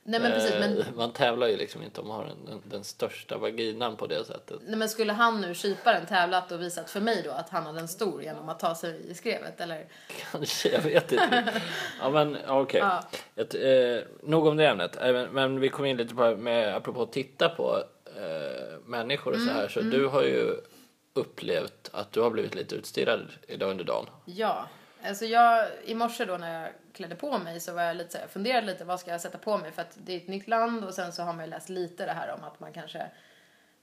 Nej 0.03 0.19
men 0.19 0.31
precis, 0.31 0.55
men, 0.59 0.77
Eh, 0.77 0.85
Man 0.95 1.13
tävlar 1.13 1.47
ju 1.47 1.57
liksom 1.57 1.83
inte 1.83 2.01
om 2.01 2.11
att 2.11 2.17
ha 2.17 2.23
den, 2.23 2.45
den, 2.45 2.61
den 2.65 2.83
största 2.83 3.37
vaginan 3.37 3.95
på 3.97 4.07
det 4.07 4.25
sättet. 4.25 4.59
nej, 4.65 4.75
men 4.75 4.89
skulle 4.89 5.13
han 5.13 5.41
nu 5.41 5.53
kyparen 5.55 6.05
tävlat 6.05 6.51
och 6.51 6.61
visat 6.61 6.89
för 6.89 6.99
mig 7.01 7.21
då 7.25 7.31
att 7.31 7.49
han 7.49 7.63
hade 7.65 7.79
en 7.79 7.87
stor 7.87 8.23
genom 8.23 8.49
att 8.49 8.59
ta 8.59 8.75
sig 8.75 9.11
i 9.11 9.13
skrevet 9.13 9.61
eller? 9.61 9.85
Kanske, 10.31 10.69
jag 10.69 10.81
vet 10.81 11.11
inte. 11.11 11.43
ja 11.99 12.09
men 12.09 12.37
okej. 12.47 12.79
Ja. 12.79 13.03
Ett, 13.35 13.55
eh, 13.55 14.03
nog 14.23 14.47
om 14.47 14.57
det 14.57 14.67
ämnet. 14.67 14.95
Eh, 15.01 15.13
Men, 15.13 15.29
men 15.29 15.59
vi 15.59 15.69
kom 15.69 15.85
in 15.85 15.97
lite 15.97 16.15
på, 16.15 16.35
med, 16.35 16.75
apropå 16.75 17.01
att 17.01 17.11
titta 17.13 17.49
på 17.49 17.83
eh, 18.15 18.79
människor 18.85 19.31
och 19.31 19.37
så 19.37 19.43
Mm, 19.43 19.55
här. 19.55 19.67
Så 19.67 19.81
du 19.81 20.07
har 20.07 20.23
ju 20.23 20.55
upplevt 21.13 21.89
att 21.93 22.11
du 22.11 22.21
har 22.21 22.29
blivit 22.29 22.55
lite 22.55 22.75
utstirrad 22.75 23.27
idag 23.47 23.69
under 23.71 23.83
dagen. 23.83 24.05
Ja, 24.25 24.67
alltså 25.05 25.25
jag, 25.25 25.67
i 25.85 25.95
morse 25.95 26.25
då 26.25 26.37
när 26.37 26.61
jag 26.61 26.71
klädde 26.93 27.15
på 27.15 27.37
mig 27.37 27.59
så 27.59 27.73
var 27.73 27.81
jag 27.81 27.95
lite 27.95 28.11
så 28.11 28.17
här, 28.17 28.23
jag 28.23 28.31
funderade 28.31 28.67
lite 28.67 28.83
vad 28.83 28.99
ska 28.99 29.11
jag 29.11 29.21
sätta 29.21 29.37
på 29.37 29.57
mig 29.57 29.71
för 29.71 29.81
att 29.81 29.97
det 30.03 30.13
är 30.13 30.17
ett 30.17 30.27
nytt 30.27 30.47
land 30.47 30.83
och 30.83 30.93
sen 30.93 31.13
så 31.13 31.23
har 31.23 31.33
man 31.33 31.45
ju 31.45 31.51
läst 31.51 31.69
lite 31.69 32.05
det 32.05 32.11
här 32.11 32.33
om 32.33 32.43
att 32.43 32.59
man 32.59 32.73
kanske 32.73 33.11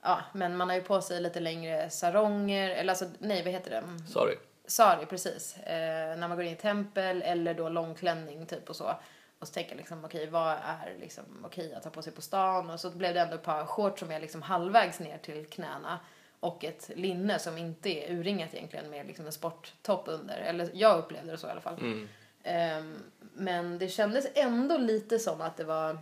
Ja, 0.03 0.21
men 0.33 0.57
man 0.57 0.69
har 0.69 0.77
ju 0.77 0.83
på 0.83 1.01
sig 1.01 1.21
lite 1.21 1.41
längre 1.41 1.91
saronger, 1.91 2.71
eller 2.71 2.93
alltså, 2.93 3.07
nej 3.19 3.43
vad 3.43 3.53
heter 3.53 3.71
det? 3.71 3.83
Sorry. 4.13 4.35
Sari, 4.67 5.07
precis. 5.07 5.59
Eh, 5.59 6.19
när 6.19 6.29
man 6.29 6.37
går 6.37 6.45
in 6.45 6.53
i 6.53 6.57
tempel 6.57 7.23
eller 7.23 7.55
då 7.55 7.69
långklänning 7.69 8.47
typ 8.47 8.71
och 8.71 8.77
så. 8.77 8.95
Och 9.39 9.49
så 9.49 9.55
tänker 9.55 9.71
jag 9.71 9.79
liksom, 9.79 10.05
okej 10.05 10.27
vad 10.27 10.53
är 10.53 10.97
liksom 11.01 11.25
okej 11.45 11.75
att 11.75 11.85
ha 11.85 11.91
på 11.91 12.03
sig 12.03 12.13
på 12.13 12.23
stan? 12.23 12.71
Och 12.71 12.81
så 12.81 12.91
blev 12.91 13.15
det 13.15 13.21
ändå 13.21 13.35
ett 13.35 13.43
par 13.43 13.65
shorts 13.65 14.01
som 14.01 14.11
är 14.11 14.21
liksom 14.21 14.43
halvvägs 14.43 15.01
ner 15.01 15.19
till 15.19 15.47
knäna. 15.47 16.01
Och 16.41 16.65
ett 16.65 16.91
linne 16.95 17.39
som 17.39 17.59
inte 17.59 17.89
är 17.89 18.13
urringat 18.13 18.55
egentligen 18.55 18.91
med 18.91 19.07
liksom 19.07 19.27
en 19.27 19.33
sporttopp 19.33 20.09
under. 20.09 20.37
Eller 20.37 20.71
jag 20.73 20.99
upplevde 20.99 21.31
det 21.31 21.39
så 21.39 21.47
i 21.47 21.51
alla 21.51 21.61
fall. 21.61 21.79
Mm. 21.79 22.09
Ehm, 22.49 23.03
men 23.35 23.79
det 23.79 23.89
kändes 23.89 24.27
ändå 24.35 24.77
lite 24.79 25.19
som 25.19 25.41
att 25.41 25.57
det 25.57 25.65
var 25.65 25.99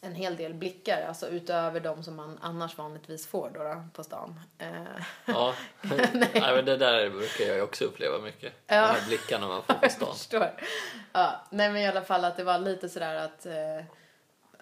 en 0.00 0.14
hel 0.14 0.36
del 0.36 0.54
blickar, 0.54 1.02
alltså 1.08 1.28
utöver 1.28 1.80
de 1.80 2.02
som 2.04 2.16
man 2.16 2.38
annars 2.42 2.78
vanligtvis 2.78 3.26
får 3.26 3.50
då, 3.54 3.62
då 3.62 3.84
på 3.94 4.04
stan. 4.04 4.40
Eh, 4.58 4.70
Ja. 5.26 5.54
Nej. 6.12 6.30
men 6.34 6.64
det 6.64 6.76
där 6.76 7.10
brukar 7.10 7.44
jag 7.44 7.64
också 7.64 7.84
uppleva 7.84 8.18
mycket. 8.18 8.52
Ja. 8.66 8.74
De 8.74 8.86
här 9.00 9.06
blickarna 9.06 9.48
man 9.48 9.62
får 9.62 9.74
på 9.74 9.78
Jag 9.82 9.92
stan. 9.92 10.14
förstår. 10.14 10.50
Ja, 11.12 11.40
nej 11.50 11.72
men 11.72 11.82
i 11.82 11.86
alla 11.88 12.02
fall 12.02 12.24
att 12.24 12.36
det 12.36 12.44
var 12.44 12.58
lite 12.58 12.88
sådär 12.88 13.14
att, 13.14 13.46
eh, 13.46 13.84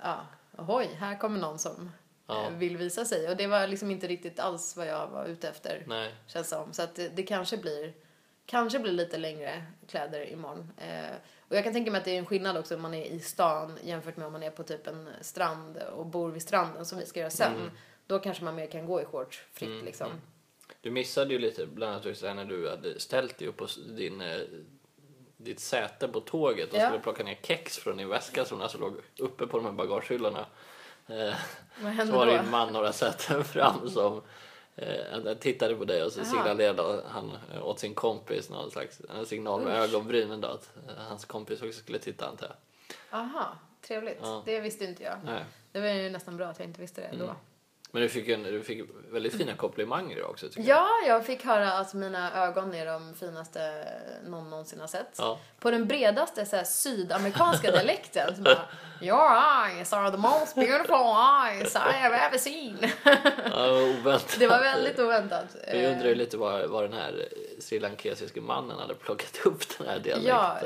ja, 0.03 0.27
oj, 0.57 0.97
här 1.01 1.19
kommer 1.19 1.41
någon 1.41 1.59
som 1.59 1.91
Ja. 2.27 2.45
eh, 2.47 2.51
vill 2.51 2.77
visa 2.77 3.05
sig. 3.05 3.29
Och 3.29 3.37
det 3.37 3.47
var 3.47 3.67
liksom 3.67 3.91
inte 3.91 4.07
riktigt 4.07 4.41
alls 4.41 4.77
vad 4.77 4.87
jag 4.87 5.07
var 5.07 5.25
ute 5.27 5.49
efter, 5.49 5.85
Nej. 5.87 6.15
känns 6.27 6.49
som. 6.49 6.73
Så 6.73 6.83
att 6.83 6.95
det, 6.95 7.09
det 7.09 7.23
kanske 7.23 7.57
blir, 7.57 7.93
kanske 8.49 8.79
blir 8.79 8.93
lite 8.93 9.17
längre 9.19 9.63
kläder 9.89 10.33
imorgon. 10.33 10.73
Eh, 10.79 11.17
och 11.49 11.57
jag 11.57 11.65
kan 11.65 11.73
tänka 11.73 11.91
mig 11.91 11.99
att 11.99 12.05
det 12.05 12.11
är 12.15 12.19
en 12.19 12.27
skillnad 12.27 12.57
också 12.57 12.75
om 12.75 12.83
man 12.83 12.95
är 12.95 13.05
i 13.05 13.21
stan 13.21 13.79
jämfört 13.85 14.17
med 14.17 14.27
om 14.27 14.33
man 14.33 14.43
är 14.43 14.51
på 14.51 14.63
typ 14.63 14.87
en 14.87 15.09
strand 15.21 15.77
och 15.79 16.07
bor 16.07 16.31
vid 16.31 16.43
stranden 16.43 16.87
som 16.87 16.99
vi 16.99 17.07
ska 17.07 17.21
göra 17.21 17.31
sen. 17.31 17.57
Mm. 17.57 17.71
Då 18.07 18.19
kanske 18.19 18.45
man 18.45 18.55
mer 18.55 18.67
kan 18.67 18.87
gå 18.87 19.01
i 19.01 19.05
shorts 19.05 19.43
fritt 19.53 19.85
liksom. 19.85 20.09
Du 20.81 20.91
missade 20.91 21.33
ju 21.33 21.39
lite, 21.39 21.67
bland 21.67 21.93
annat 21.93 22.05
just 22.05 22.23
när 22.23 22.45
du 22.45 22.69
hade 22.71 23.01
ställt 23.01 23.39
dig 23.39 23.49
upp 23.49 23.57
på 23.57 23.67
din, 23.97 24.21
eh, 24.21 24.41
ditt 25.37 25.61
säte 25.61 26.09
på 26.09 26.21
tåget 26.21 26.73
och 26.73 26.79
Ja. 26.79 26.87
skulle 26.87 27.03
plocka 27.03 27.25
ner 27.25 27.39
kex 27.43 27.79
från 27.79 27.97
din 27.97 28.09
väska 28.09 28.45
som 28.45 28.61
alltså 28.61 28.79
låg 28.79 28.95
uppe 29.19 29.47
på 29.47 29.57
de 29.57 29.65
här 29.67 29.73
bagagehyllorna. 29.73 30.47
Eh, 31.07 31.17
Vad 31.17 31.35
så 31.83 31.89
hände 31.89 32.13
var 32.13 32.27
det 32.27 32.33
då? 32.33 32.39
en 32.39 32.51
man 32.51 32.73
några 32.73 32.93
säten 32.93 33.45
fram 33.45 33.91
som 33.91 34.23
han 35.13 35.37
tittade 35.41 35.75
på 35.75 35.85
dig 35.85 36.03
och 36.03 36.13
så 36.13 36.25
signalerade 36.25 37.03
han 37.09 37.33
eh, 37.55 37.67
åt 37.67 37.79
sin 37.79 37.95
kompis 37.95 38.51
någon 38.51 38.71
slags 38.71 39.01
en 39.19 39.27
signal 39.27 39.61
med 39.61 39.79
Usch. 39.79 39.89
ögonbrynen 39.89 40.41
då 40.41 40.49
att 40.49 40.71
eh, 40.89 40.95
hans 41.09 41.25
kompis 41.25 41.63
också 41.63 41.81
skulle 41.81 41.99
titta 41.99 42.29
antar 42.29 42.47
jag. 42.47 42.57
Aha, 43.21 43.57
trevligt. 43.87 44.19
Ja. 44.23 44.43
Det 44.45 44.61
visste 44.61 44.85
inte 44.85 45.03
jag. 45.03 45.17
Nej. 45.25 45.45
Det 45.73 45.81
var 45.81 45.89
ju 45.89 46.11
nästan 46.11 46.37
bra 46.37 46.47
att 46.47 46.59
jag 46.59 46.69
inte 46.69 46.81
visste 46.81 47.01
det 47.01 47.17
då. 47.19 47.35
Men 47.91 48.03
du 48.03 48.09
fick, 48.09 48.29
en, 48.29 48.43
du 48.43 48.63
fick 48.63 48.83
väldigt 49.11 49.37
fina 49.37 49.55
komplimanger 49.55 50.17
idag 50.17 50.31
också 50.31 50.49
tycker 50.49 50.69
Ja, 50.69 50.89
jag 51.07 51.27
fick 51.27 51.45
höra 51.45 51.73
att 51.73 51.95
mina 51.95 52.45
ögon 52.47 52.75
är 52.75 52.87
de 52.87 53.15
finaste 53.15 53.85
någon 54.27 54.51
någonsin 54.51 54.81
har 54.81 54.87
sett. 54.87 55.15
Ja. 55.19 55.39
På 55.61 55.71
den 55.71 55.87
bredaste 55.87 56.47
så 56.47 56.57
här, 56.57 56.65
sydamerikanska 56.65 57.71
dialekten. 57.71 58.37
Så 58.37 58.43
bara, 58.43 58.69
Your 59.03 59.31
eyes 59.67 59.93
are 59.93 60.11
the 60.11 60.17
most 60.17 60.55
beautiful 60.55 61.07
eyes 61.47 61.75
I 61.77 61.79
have 61.79 62.17
ever 62.17 62.39
seen. 62.39 62.79
Ja, 63.51 63.67
oväntat. 64.09 64.37
Det 64.39 64.47
var 64.47 64.59
väldigt 64.61 64.99
oväntat. 64.99 65.57
Vi 65.73 65.87
undrar 65.87 66.05
ju 66.05 66.11
Eh, 66.13 66.17
lite 66.17 66.37
var, 66.37 66.67
var 66.67 66.83
den 66.83 66.93
här 66.93 67.29
sri 67.59 67.79
lankesiske 67.79 68.41
mannen 68.41 68.79
hade 68.79 68.95
plockat 68.95 69.39
upp 69.47 69.79
den 69.79 69.87
här 69.89 69.99
dialekten. 69.99 70.37
Ja, 70.37 70.59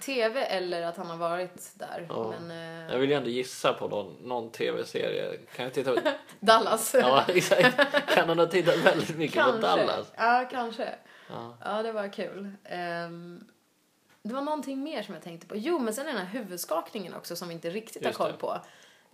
tv 0.00 0.40
eller 0.44 0.82
att 0.82 0.96
han 0.96 1.06
har 1.06 1.16
varit 1.16 1.70
där. 1.74 2.06
Ja. 2.08 2.34
Men 2.40 2.50
eh, 2.86 2.92
Jag 2.92 2.98
vill 2.98 3.10
ju 3.10 3.16
ändå 3.16 3.30
gissa 3.30 3.72
på 3.72 3.88
någon, 3.88 4.16
någon 4.22 4.50
tv-serie. 4.50 5.38
Kan 5.56 5.64
jag 5.64 5.74
titta 5.74 5.94
på... 5.94 6.00
Dallas. 6.40 6.94
Ja, 6.94 7.24
exakt. 7.28 7.76
Kan 8.14 8.28
hon 8.28 8.38
ha 8.38 8.46
tittat 8.46 8.76
väldigt 8.76 9.16
mycket 9.16 9.44
på 9.44 9.52
Dallas? 9.52 10.12
Ja, 10.16 10.48
kanske. 10.50 10.88
Ja. 11.28 11.56
Ja, 11.64 11.82
det 11.82 11.92
var 11.92 12.12
kul. 12.12 12.50
Ehm, 12.64 13.44
det 14.22 14.34
var 14.34 14.42
någonting 14.42 14.82
mer 14.82 15.02
som 15.02 15.14
jag 15.14 15.22
tänkte 15.24 15.46
på. 15.46 15.56
Jo, 15.56 15.78
men 15.78 15.94
sen 15.94 16.06
den 16.06 16.16
här 16.16 16.24
huvudskakningen 16.24 17.14
också 17.14 17.36
som 17.36 17.48
vi 17.48 17.54
inte 17.54 17.70
riktigt 17.70 18.02
Just 18.02 18.18
har 18.18 18.26
koll 18.26 18.36
på. 18.38 18.60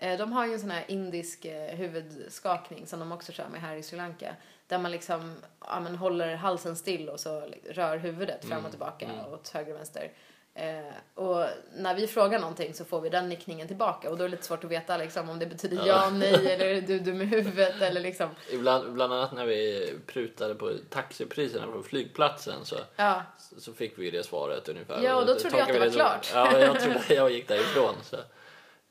Eh, 0.02 0.18
de 0.18 0.32
har 0.32 0.46
ju 0.46 0.52
en 0.52 0.60
sån 0.60 0.70
här 0.70 0.84
indisk 0.88 1.44
eh, 1.44 1.76
huvudskakning 1.76 2.86
som 2.86 3.00
de 3.00 3.12
också 3.12 3.32
kör 3.32 3.48
med 3.48 3.60
här 3.60 3.76
i 3.76 3.82
Sri 3.82 3.96
Lanka. 3.96 4.36
Där 4.66 4.78
man 4.78 4.90
liksom 4.90 5.36
ja, 5.60 5.80
men 5.80 5.96
håller 5.96 6.34
halsen 6.34 6.76
still 6.76 7.08
och 7.08 7.20
så 7.20 7.48
rör 7.70 7.96
huvudet 7.96 8.44
fram 8.44 8.64
och 8.64 8.70
tillbaka 8.70 9.08
åt 9.32 9.48
höger 9.48 9.72
och 9.72 9.78
vänster. 9.78 10.12
Eh, 10.54 10.94
och 11.14 11.46
när 11.76 11.94
vi 11.94 12.06
frågar 12.06 12.38
någonting 12.38 12.74
så 12.74 12.84
får 12.84 13.00
vi 13.00 13.08
den 13.08 13.28
nickningen 13.28 13.68
tillbaka 13.68 14.10
och 14.10 14.16
då 14.16 14.24
är 14.24 14.28
det 14.28 14.30
lite 14.30 14.46
svårt 14.46 14.64
att 14.64 14.70
veta 14.70 14.96
liksom, 14.96 15.28
om 15.28 15.38
det 15.38 15.46
betyder 15.46 15.86
ja, 15.86 16.10
nej 16.10 16.46
eller 16.52 16.66
är 16.66 16.80
du 16.80 16.98
dum 16.98 17.22
i 17.22 17.24
huvudet 17.24 17.82
eller 17.82 18.00
liksom. 18.00 18.28
Ibland, 18.52 18.92
bland 18.92 19.12
annat 19.12 19.32
när 19.32 19.46
vi 19.46 19.92
prutade 20.06 20.54
på 20.54 20.72
taxipriserna 20.88 21.66
på 21.66 21.82
flygplatsen 21.82 22.64
så, 22.64 22.76
Ja, 22.96 23.22
så 23.58 23.72
fick 23.72 23.98
vi 23.98 24.10
det 24.10 24.22
svaret 24.22 24.68
ungefär. 24.68 25.02
Ja, 25.02 25.14
och 25.14 25.26
då 25.26 25.34
trodde 25.34 25.58
jag 25.58 25.68
att 25.68 25.74
det 25.74 25.80
var 25.80 25.90
klart. 25.90 26.30
Ja, 26.34 26.58
jag 26.58 26.80
trodde 26.80 27.00
jag 27.14 27.30
gick 27.30 27.48
därifrån. 27.48 27.94
Så. 28.02 28.16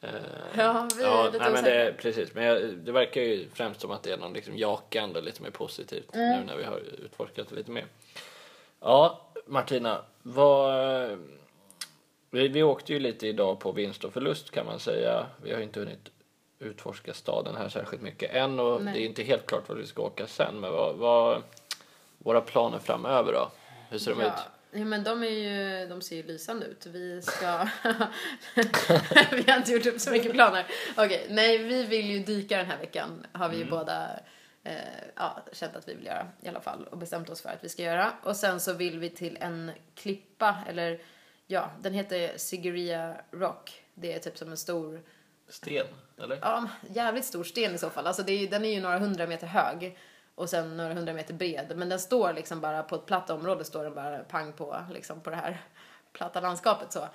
Eh, 0.01 0.09
Ja, 0.57 0.87
vi 0.97 1.03
är 1.03 1.07
ja, 1.07 1.25
lite 1.25 1.37
nej, 1.39 1.51
men 1.51 1.63
det, 1.63 1.93
Precis, 1.97 2.33
men 2.33 2.43
jag, 2.43 2.73
det 2.77 2.91
verkar 2.91 3.21
ju 3.21 3.49
främst 3.53 3.81
som 3.81 3.91
att 3.91 4.03
det 4.03 4.11
är 4.11 4.17
någon 4.17 4.33
liksom 4.33 4.57
jakande, 4.57 5.21
lite 5.21 5.41
mer 5.43 5.49
positivt 5.49 6.15
Mm. 6.15 6.39
nu 6.39 6.45
när 6.45 6.55
vi 6.57 6.63
har 6.63 6.77
utforskat 6.77 7.49
det 7.49 7.55
lite 7.55 7.71
mer. 7.71 7.85
Ja, 8.79 9.21
Martina, 9.45 10.01
vad... 10.21 11.19
Vi, 12.31 12.47
vi 12.47 12.63
åkte 12.63 12.93
ju 12.93 12.99
lite 12.99 13.27
idag 13.27 13.59
på 13.59 13.71
vinst 13.71 14.03
och 14.03 14.13
förlust 14.13 14.51
kan 14.51 14.65
man 14.65 14.79
säga. 14.79 15.25
Vi 15.43 15.53
har 15.53 15.61
inte 15.61 15.79
hunnit 15.79 16.09
utforska 16.59 17.13
staden 17.13 17.55
här 17.55 17.69
särskilt 17.69 18.01
mycket 18.01 18.33
än 18.35 18.59
och 18.59 18.81
Nej. 18.83 18.93
det 18.93 18.99
är 18.99 19.05
inte 19.05 19.23
helt 19.23 19.45
klart 19.45 19.69
var 19.69 19.75
vi 19.75 19.85
ska 19.87 20.01
åka 20.01 20.27
sen. 20.27 20.59
Men 20.59 20.71
vad, 20.71 20.95
vad 20.95 21.43
våra 22.17 22.41
planer 22.41 22.79
framöver 22.79 23.33
då? 23.33 23.51
Hur 23.89 23.99
ser 23.99 24.11
de 24.15 24.21
ut? 24.21 24.31
Ja, 24.71 24.85
men 24.85 25.03
de, 25.03 25.23
är 25.23 25.27
ju, 25.27 25.87
de 25.87 26.01
ser 26.01 26.15
ju 26.15 26.23
lysande 26.23 26.65
ut. 26.65 26.85
Vi 26.85 27.21
ska... 27.21 27.67
vi 29.31 29.51
har 29.51 29.57
inte 29.57 29.71
gjort 29.71 29.85
upp 29.85 29.99
så 29.99 30.11
mycket 30.11 30.31
planer. 30.31 30.65
Okej, 30.97 31.27
nej, 31.29 31.57
vi 31.57 31.83
vill 31.83 32.05
ju 32.05 32.19
dyka 32.19 32.57
den 32.57 32.65
här 32.65 32.77
veckan. 32.77 33.25
Har 33.31 33.49
vi 33.49 33.57
ju 33.57 33.65
båda 33.65 34.19
eh, 34.63 34.73
ja, 35.15 35.45
känt 35.51 35.75
att 35.75 35.87
vi 35.87 35.93
vill 35.93 36.05
göra 36.05 36.27
i 36.41 36.47
alla 36.47 36.61
fall. 36.61 36.87
Och 36.87 36.97
bestämt 36.97 37.29
oss 37.29 37.41
för 37.41 37.49
att 37.49 37.63
vi 37.63 37.69
ska 37.69 37.83
göra. 37.83 38.13
Och 38.23 38.35
sen 38.35 38.59
så 38.59 38.73
vill 38.73 38.99
vi 38.99 39.09
till 39.09 39.37
en 39.41 39.71
klippa, 39.95 40.57
eller 40.69 41.01
ja, 41.47 41.71
den 41.81 41.93
heter 41.93 42.37
Sigiriya 42.37 43.15
Rock. 43.31 43.83
Det 43.93 44.13
är 44.13 44.19
typ 44.19 44.37
som 44.37 44.51
en 44.51 44.57
stor 44.57 45.01
sten, 45.49 45.87
eller? 46.17 46.39
Ja, 46.41 46.69
jävligt 46.89 47.25
stor 47.25 47.43
sten 47.43 47.75
i 47.75 47.77
så 47.77 47.89
fall. 47.89 48.07
Alltså 48.07 48.23
det 48.23 48.31
är, 48.31 48.47
den 48.47 48.65
är 48.65 48.73
ju 48.73 48.81
några 48.81 48.99
hundra 48.99 49.27
meter 49.27 49.47
hög 49.47 49.97
och 50.39 50.49
sen 50.49 50.77
några 50.77 50.93
hundra 50.93 51.13
meter 51.13 51.33
bred. 51.33 51.73
Men 51.75 51.89
den 51.89 51.99
står 51.99 52.33
liksom 52.33 52.61
bara 52.61 52.83
på 52.83 52.95
ett 52.95 53.05
platt 53.05 53.29
område 53.29 53.65
står 53.65 53.83
den 53.83 53.95
bara 53.95 54.19
pang 54.19 54.53
på 54.53 54.83
liksom 54.93 55.21
på 55.21 55.29
det 55.29 55.35
här 55.35 55.61
platta 56.13 56.41
landskapet 56.41 56.93
så. 56.93 57.07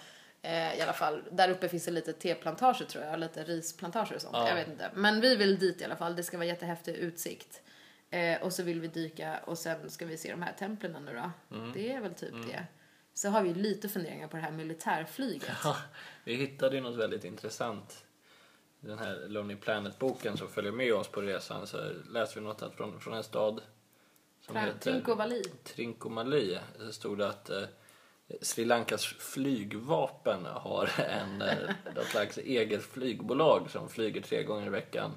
Eh, 0.42 0.78
I 0.78 0.80
alla 0.80 0.92
fall, 0.92 1.22
där 1.30 1.48
uppe 1.48 1.68
finns 1.68 1.84
det 1.84 1.90
lite 1.90 2.12
teplantager 2.12 2.86
tror 2.86 3.04
jag, 3.04 3.18
lite 3.18 3.44
risplantager 3.44 4.14
och 4.14 4.22
sånt. 4.22 4.36
Ja. 4.36 4.48
Jag 4.48 4.54
vet 4.54 4.68
inte. 4.68 4.90
Men 4.94 5.20
vi 5.20 5.36
vill 5.36 5.58
dit 5.58 5.80
i 5.80 5.84
alla 5.84 5.96
fall, 5.96 6.16
det 6.16 6.22
ska 6.22 6.36
vara 6.36 6.46
jättehäftig 6.46 6.94
utsikt. 6.94 7.62
Eh, 8.10 8.42
och 8.42 8.52
så 8.52 8.62
vill 8.62 8.80
vi 8.80 8.88
dyka 8.88 9.38
och 9.44 9.58
sen 9.58 9.90
ska 9.90 10.06
vi 10.06 10.16
se 10.16 10.30
de 10.30 10.42
här 10.42 10.52
templen 10.52 11.04
nu 11.04 11.12
då. 11.14 11.56
Mm. 11.56 11.72
Det 11.72 11.92
är 11.92 12.00
väl 12.00 12.14
typ 12.14 12.34
det. 12.46 12.66
Så 13.14 13.28
har 13.28 13.42
vi 13.42 13.54
lite 13.54 13.88
funderingar 13.88 14.28
på 14.28 14.36
det 14.36 14.42
här 14.42 14.52
militärflyget. 14.52 15.56
Ja, 15.64 15.76
vi 16.24 16.34
hittade 16.34 16.76
ju 16.76 16.82
något 16.82 16.96
väldigt 16.96 17.24
intressant. 17.24 18.04
Den 18.86 18.98
här 18.98 19.24
Lonely 19.28 19.56
Planet-boken 19.56 20.36
som 20.36 20.48
följer 20.48 20.72
med 20.72 20.94
oss 20.94 21.08
på 21.08 21.20
resan 21.20 21.66
så 21.66 21.78
läste 22.10 22.38
vi 22.40 22.44
något 22.46 22.62
att 22.62 22.74
från, 22.74 23.00
från 23.00 23.14
en 23.14 23.22
stad 23.24 23.60
som 24.46 24.56
heter 24.56 24.78
Trincomalee. 24.78 25.42
Trincomalee. 25.64 26.60
Så 26.78 26.92
stod 26.92 27.18
det 27.18 27.28
att 27.28 27.50
eh, 27.50 27.62
Sri 28.40 28.64
Lankas 28.64 29.04
flygvapen 29.04 30.46
har 30.46 30.90
en, 31.00 31.42
eh, 31.42 31.56
något 31.94 32.06
slags 32.06 32.38
eget 32.38 32.82
flygbolag 32.82 33.70
som 33.70 33.88
flyger 33.88 34.20
tre 34.20 34.42
gånger 34.42 34.66
i 34.66 34.70
veckan 34.70 35.10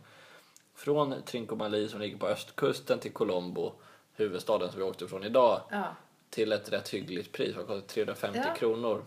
från 0.75 1.21
Trincomalee 1.25 1.87
som 1.89 1.99
ligger 1.99 2.17
på 2.17 2.27
östkusten 2.27 2.99
till 2.99 3.11
Colombo, 3.13 3.73
huvudstaden 4.13 4.69
som 4.71 4.79
vi 4.79 4.85
åkte 4.85 5.07
från 5.07 5.23
idag, 5.23 5.61
Ja. 5.71 5.95
till 6.29 6.51
ett 6.51 6.71
rätt 6.73 6.89
hyggligt 6.89 7.31
pris. 7.31 7.55
Vad 7.55 7.67
kostar 7.67 7.87
350 7.87 8.39
Ja. 8.45 8.53
kronor. 8.55 9.05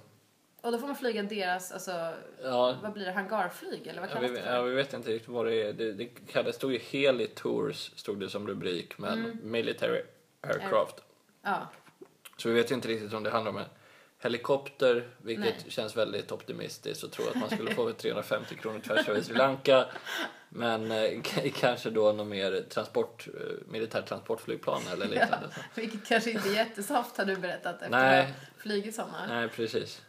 Och 0.63 0.73
då 0.73 0.79
får 0.79 0.87
man 0.87 0.97
flyga 0.97 1.23
deras, 1.23 1.73
alltså, 1.73 2.13
Ja, 2.43 2.77
vad 2.83 2.93
blir 2.93 3.05
det, 3.07 3.13
hangarflyg 3.13 3.87
eller 3.87 4.01
vad 4.01 4.11
Ja, 4.11 4.15
kallas 4.15 4.31
vi, 4.31 4.35
det 4.35 4.41
ja, 4.41 4.53
för? 4.57 4.63
vi 4.63 4.75
vet 4.75 4.93
inte 4.93 5.11
riktigt 5.11 5.29
vad 5.29 5.47
det 5.47 5.63
är. 5.63 5.73
Det, 5.73 5.93
det, 5.93 6.05
kallades- 6.33 6.57
stod 6.57 6.73
ju 6.73 6.79
Heli 6.79 7.27
Tours 7.27 7.91
stod 7.97 8.21
det 8.21 8.29
som 8.31 8.47
rubrik, 8.47 8.99
men 8.99 9.19
Mm. 9.25 9.39
Military 9.43 10.03
Aircraft. 10.41 10.95
Ja, 11.43 11.69
Så 12.37 12.49
vi 12.49 12.55
vet 12.55 12.71
ju 12.71 12.75
inte 12.75 12.89
riktigt 12.89 13.13
om 13.13 13.23
det 13.23 13.31
handlar 13.31 13.51
om 13.53 13.59
en 13.59 13.65
helikopter, 14.19 15.09
vilket 15.19 15.45
Nej. 15.63 15.65
känns 15.69 15.97
väldigt 15.97 16.33
optimistiskt 16.33 17.05
och 17.05 17.13
tro 17.13 17.25
att 17.29 17.35
man 17.35 17.51
skulle 17.51 17.75
få 17.75 17.87
för 17.87 17.93
350 17.93 18.55
kronor 18.57 18.81
tvärs 18.81 19.09
över 19.09 19.21
Sri 19.23 19.35
Lanka. 19.35 19.87
Men 20.49 20.91
eh, 20.91 21.21
kanske 21.61 21.91
då 21.91 22.13
något 22.13 22.27
mer 22.27 22.65
transport, 22.69 23.29
eh, 23.29 23.43
militärt 23.69 24.07
transportflygplan 24.07 24.83
eller 24.93 25.07
liknande. 25.09 25.49
vilket 25.75 26.07
kanske 26.09 26.31
inte 26.31 26.49
är 26.49 26.55
jättesoft 26.55 27.17
har 27.17 27.25
du 27.25 27.37
berättat 27.37 27.83
efter 27.83 28.21
att 28.21 28.27
ha 28.29 28.33
flugit 28.59 28.95
sådana. 28.95 29.27
Nej, 29.29 29.49
precis. 29.49 30.03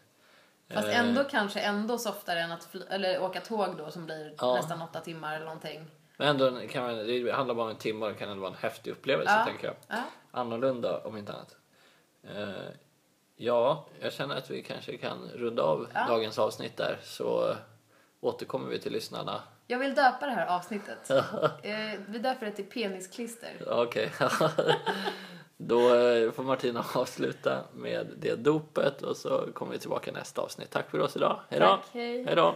Fast 0.74 0.88
Eh, 0.88 1.00
ändå 1.00 1.24
kanske 1.24 1.60
ändå 1.60 1.98
softare 1.98 2.40
än 2.40 2.52
att 2.52 2.64
fly- 2.64 2.86
eller 2.90 3.22
åka 3.22 3.42
tåg 3.42 3.78
då 3.78 3.92
som 3.92 4.06
blir 4.06 4.34
Ja. 4.38 4.56
nästan 4.56 4.82
åtta 4.82 5.00
timmar 5.00 5.36
eller 5.36 5.46
någonting. 5.46 5.88
Men 6.18 6.28
ändå 6.28 6.68
kan 6.68 6.84
man, 6.84 6.98
det 6.98 7.32
handlar 7.32 7.56
bara 7.56 7.66
om 7.66 7.70
en 7.72 7.78
timme 7.78 8.06
och 8.06 8.12
det 8.12 8.18
kan 8.18 8.30
ändå 8.30 8.42
vara 8.42 8.52
en 8.52 8.58
häftig 8.58 8.92
upplevelse, 8.92 9.34
Ja. 9.34 9.46
tänker 9.46 9.68
jag. 9.68 9.76
Ja, 9.88 10.04
annorlunda 10.32 10.98
om 11.04 11.18
inte 11.18 11.34
annat. 11.34 11.56
Eh, 12.36 12.50
ja, 13.36 13.88
jag 14.02 14.14
känner 14.14 14.36
att 14.36 14.50
vi 14.52 14.64
kanske 14.64 14.98
kan 14.98 15.30
runda 15.36 15.64
av 15.64 15.88
Ja. 15.94 16.08
dagens 16.08 16.40
avsnitt 16.40 16.78
där 16.78 17.00
så 17.04 17.56
återkommer 18.20 18.68
vi 18.70 18.80
till 18.80 18.92
lyssnarna. 18.94 19.42
jag 19.68 19.80
vill 19.80 19.96
döpa 19.96 20.26
det 20.26 20.32
här 20.32 20.48
avsnittet. 20.48 21.10
eh, 21.64 22.00
vi 22.08 22.20
döper 22.20 22.46
det 22.46 22.52
till 22.52 22.70
penisklister. 22.70 23.54
Okej, 23.68 24.12
då 25.68 25.96
eh, 25.96 26.32
får 26.32 26.44
Martina 26.44 26.86
avsluta 26.94 27.60
med 27.74 28.08
det 28.18 28.36
dopet 28.36 29.02
och 29.02 29.18
så 29.18 29.48
kommer 29.54 29.72
vi 29.72 29.80
tillbaka 29.80 30.12
nästa 30.12 30.42
avsnitt. 30.42 30.70
Tack 30.70 30.92
för 30.92 31.00
oss 31.00 31.16
idag. 31.16 31.40
Hej 31.50 31.60
då! 31.60 31.66
Tack, 31.66 31.86
hej. 31.94 32.24
Hej 32.26 32.36
då! 32.36 32.56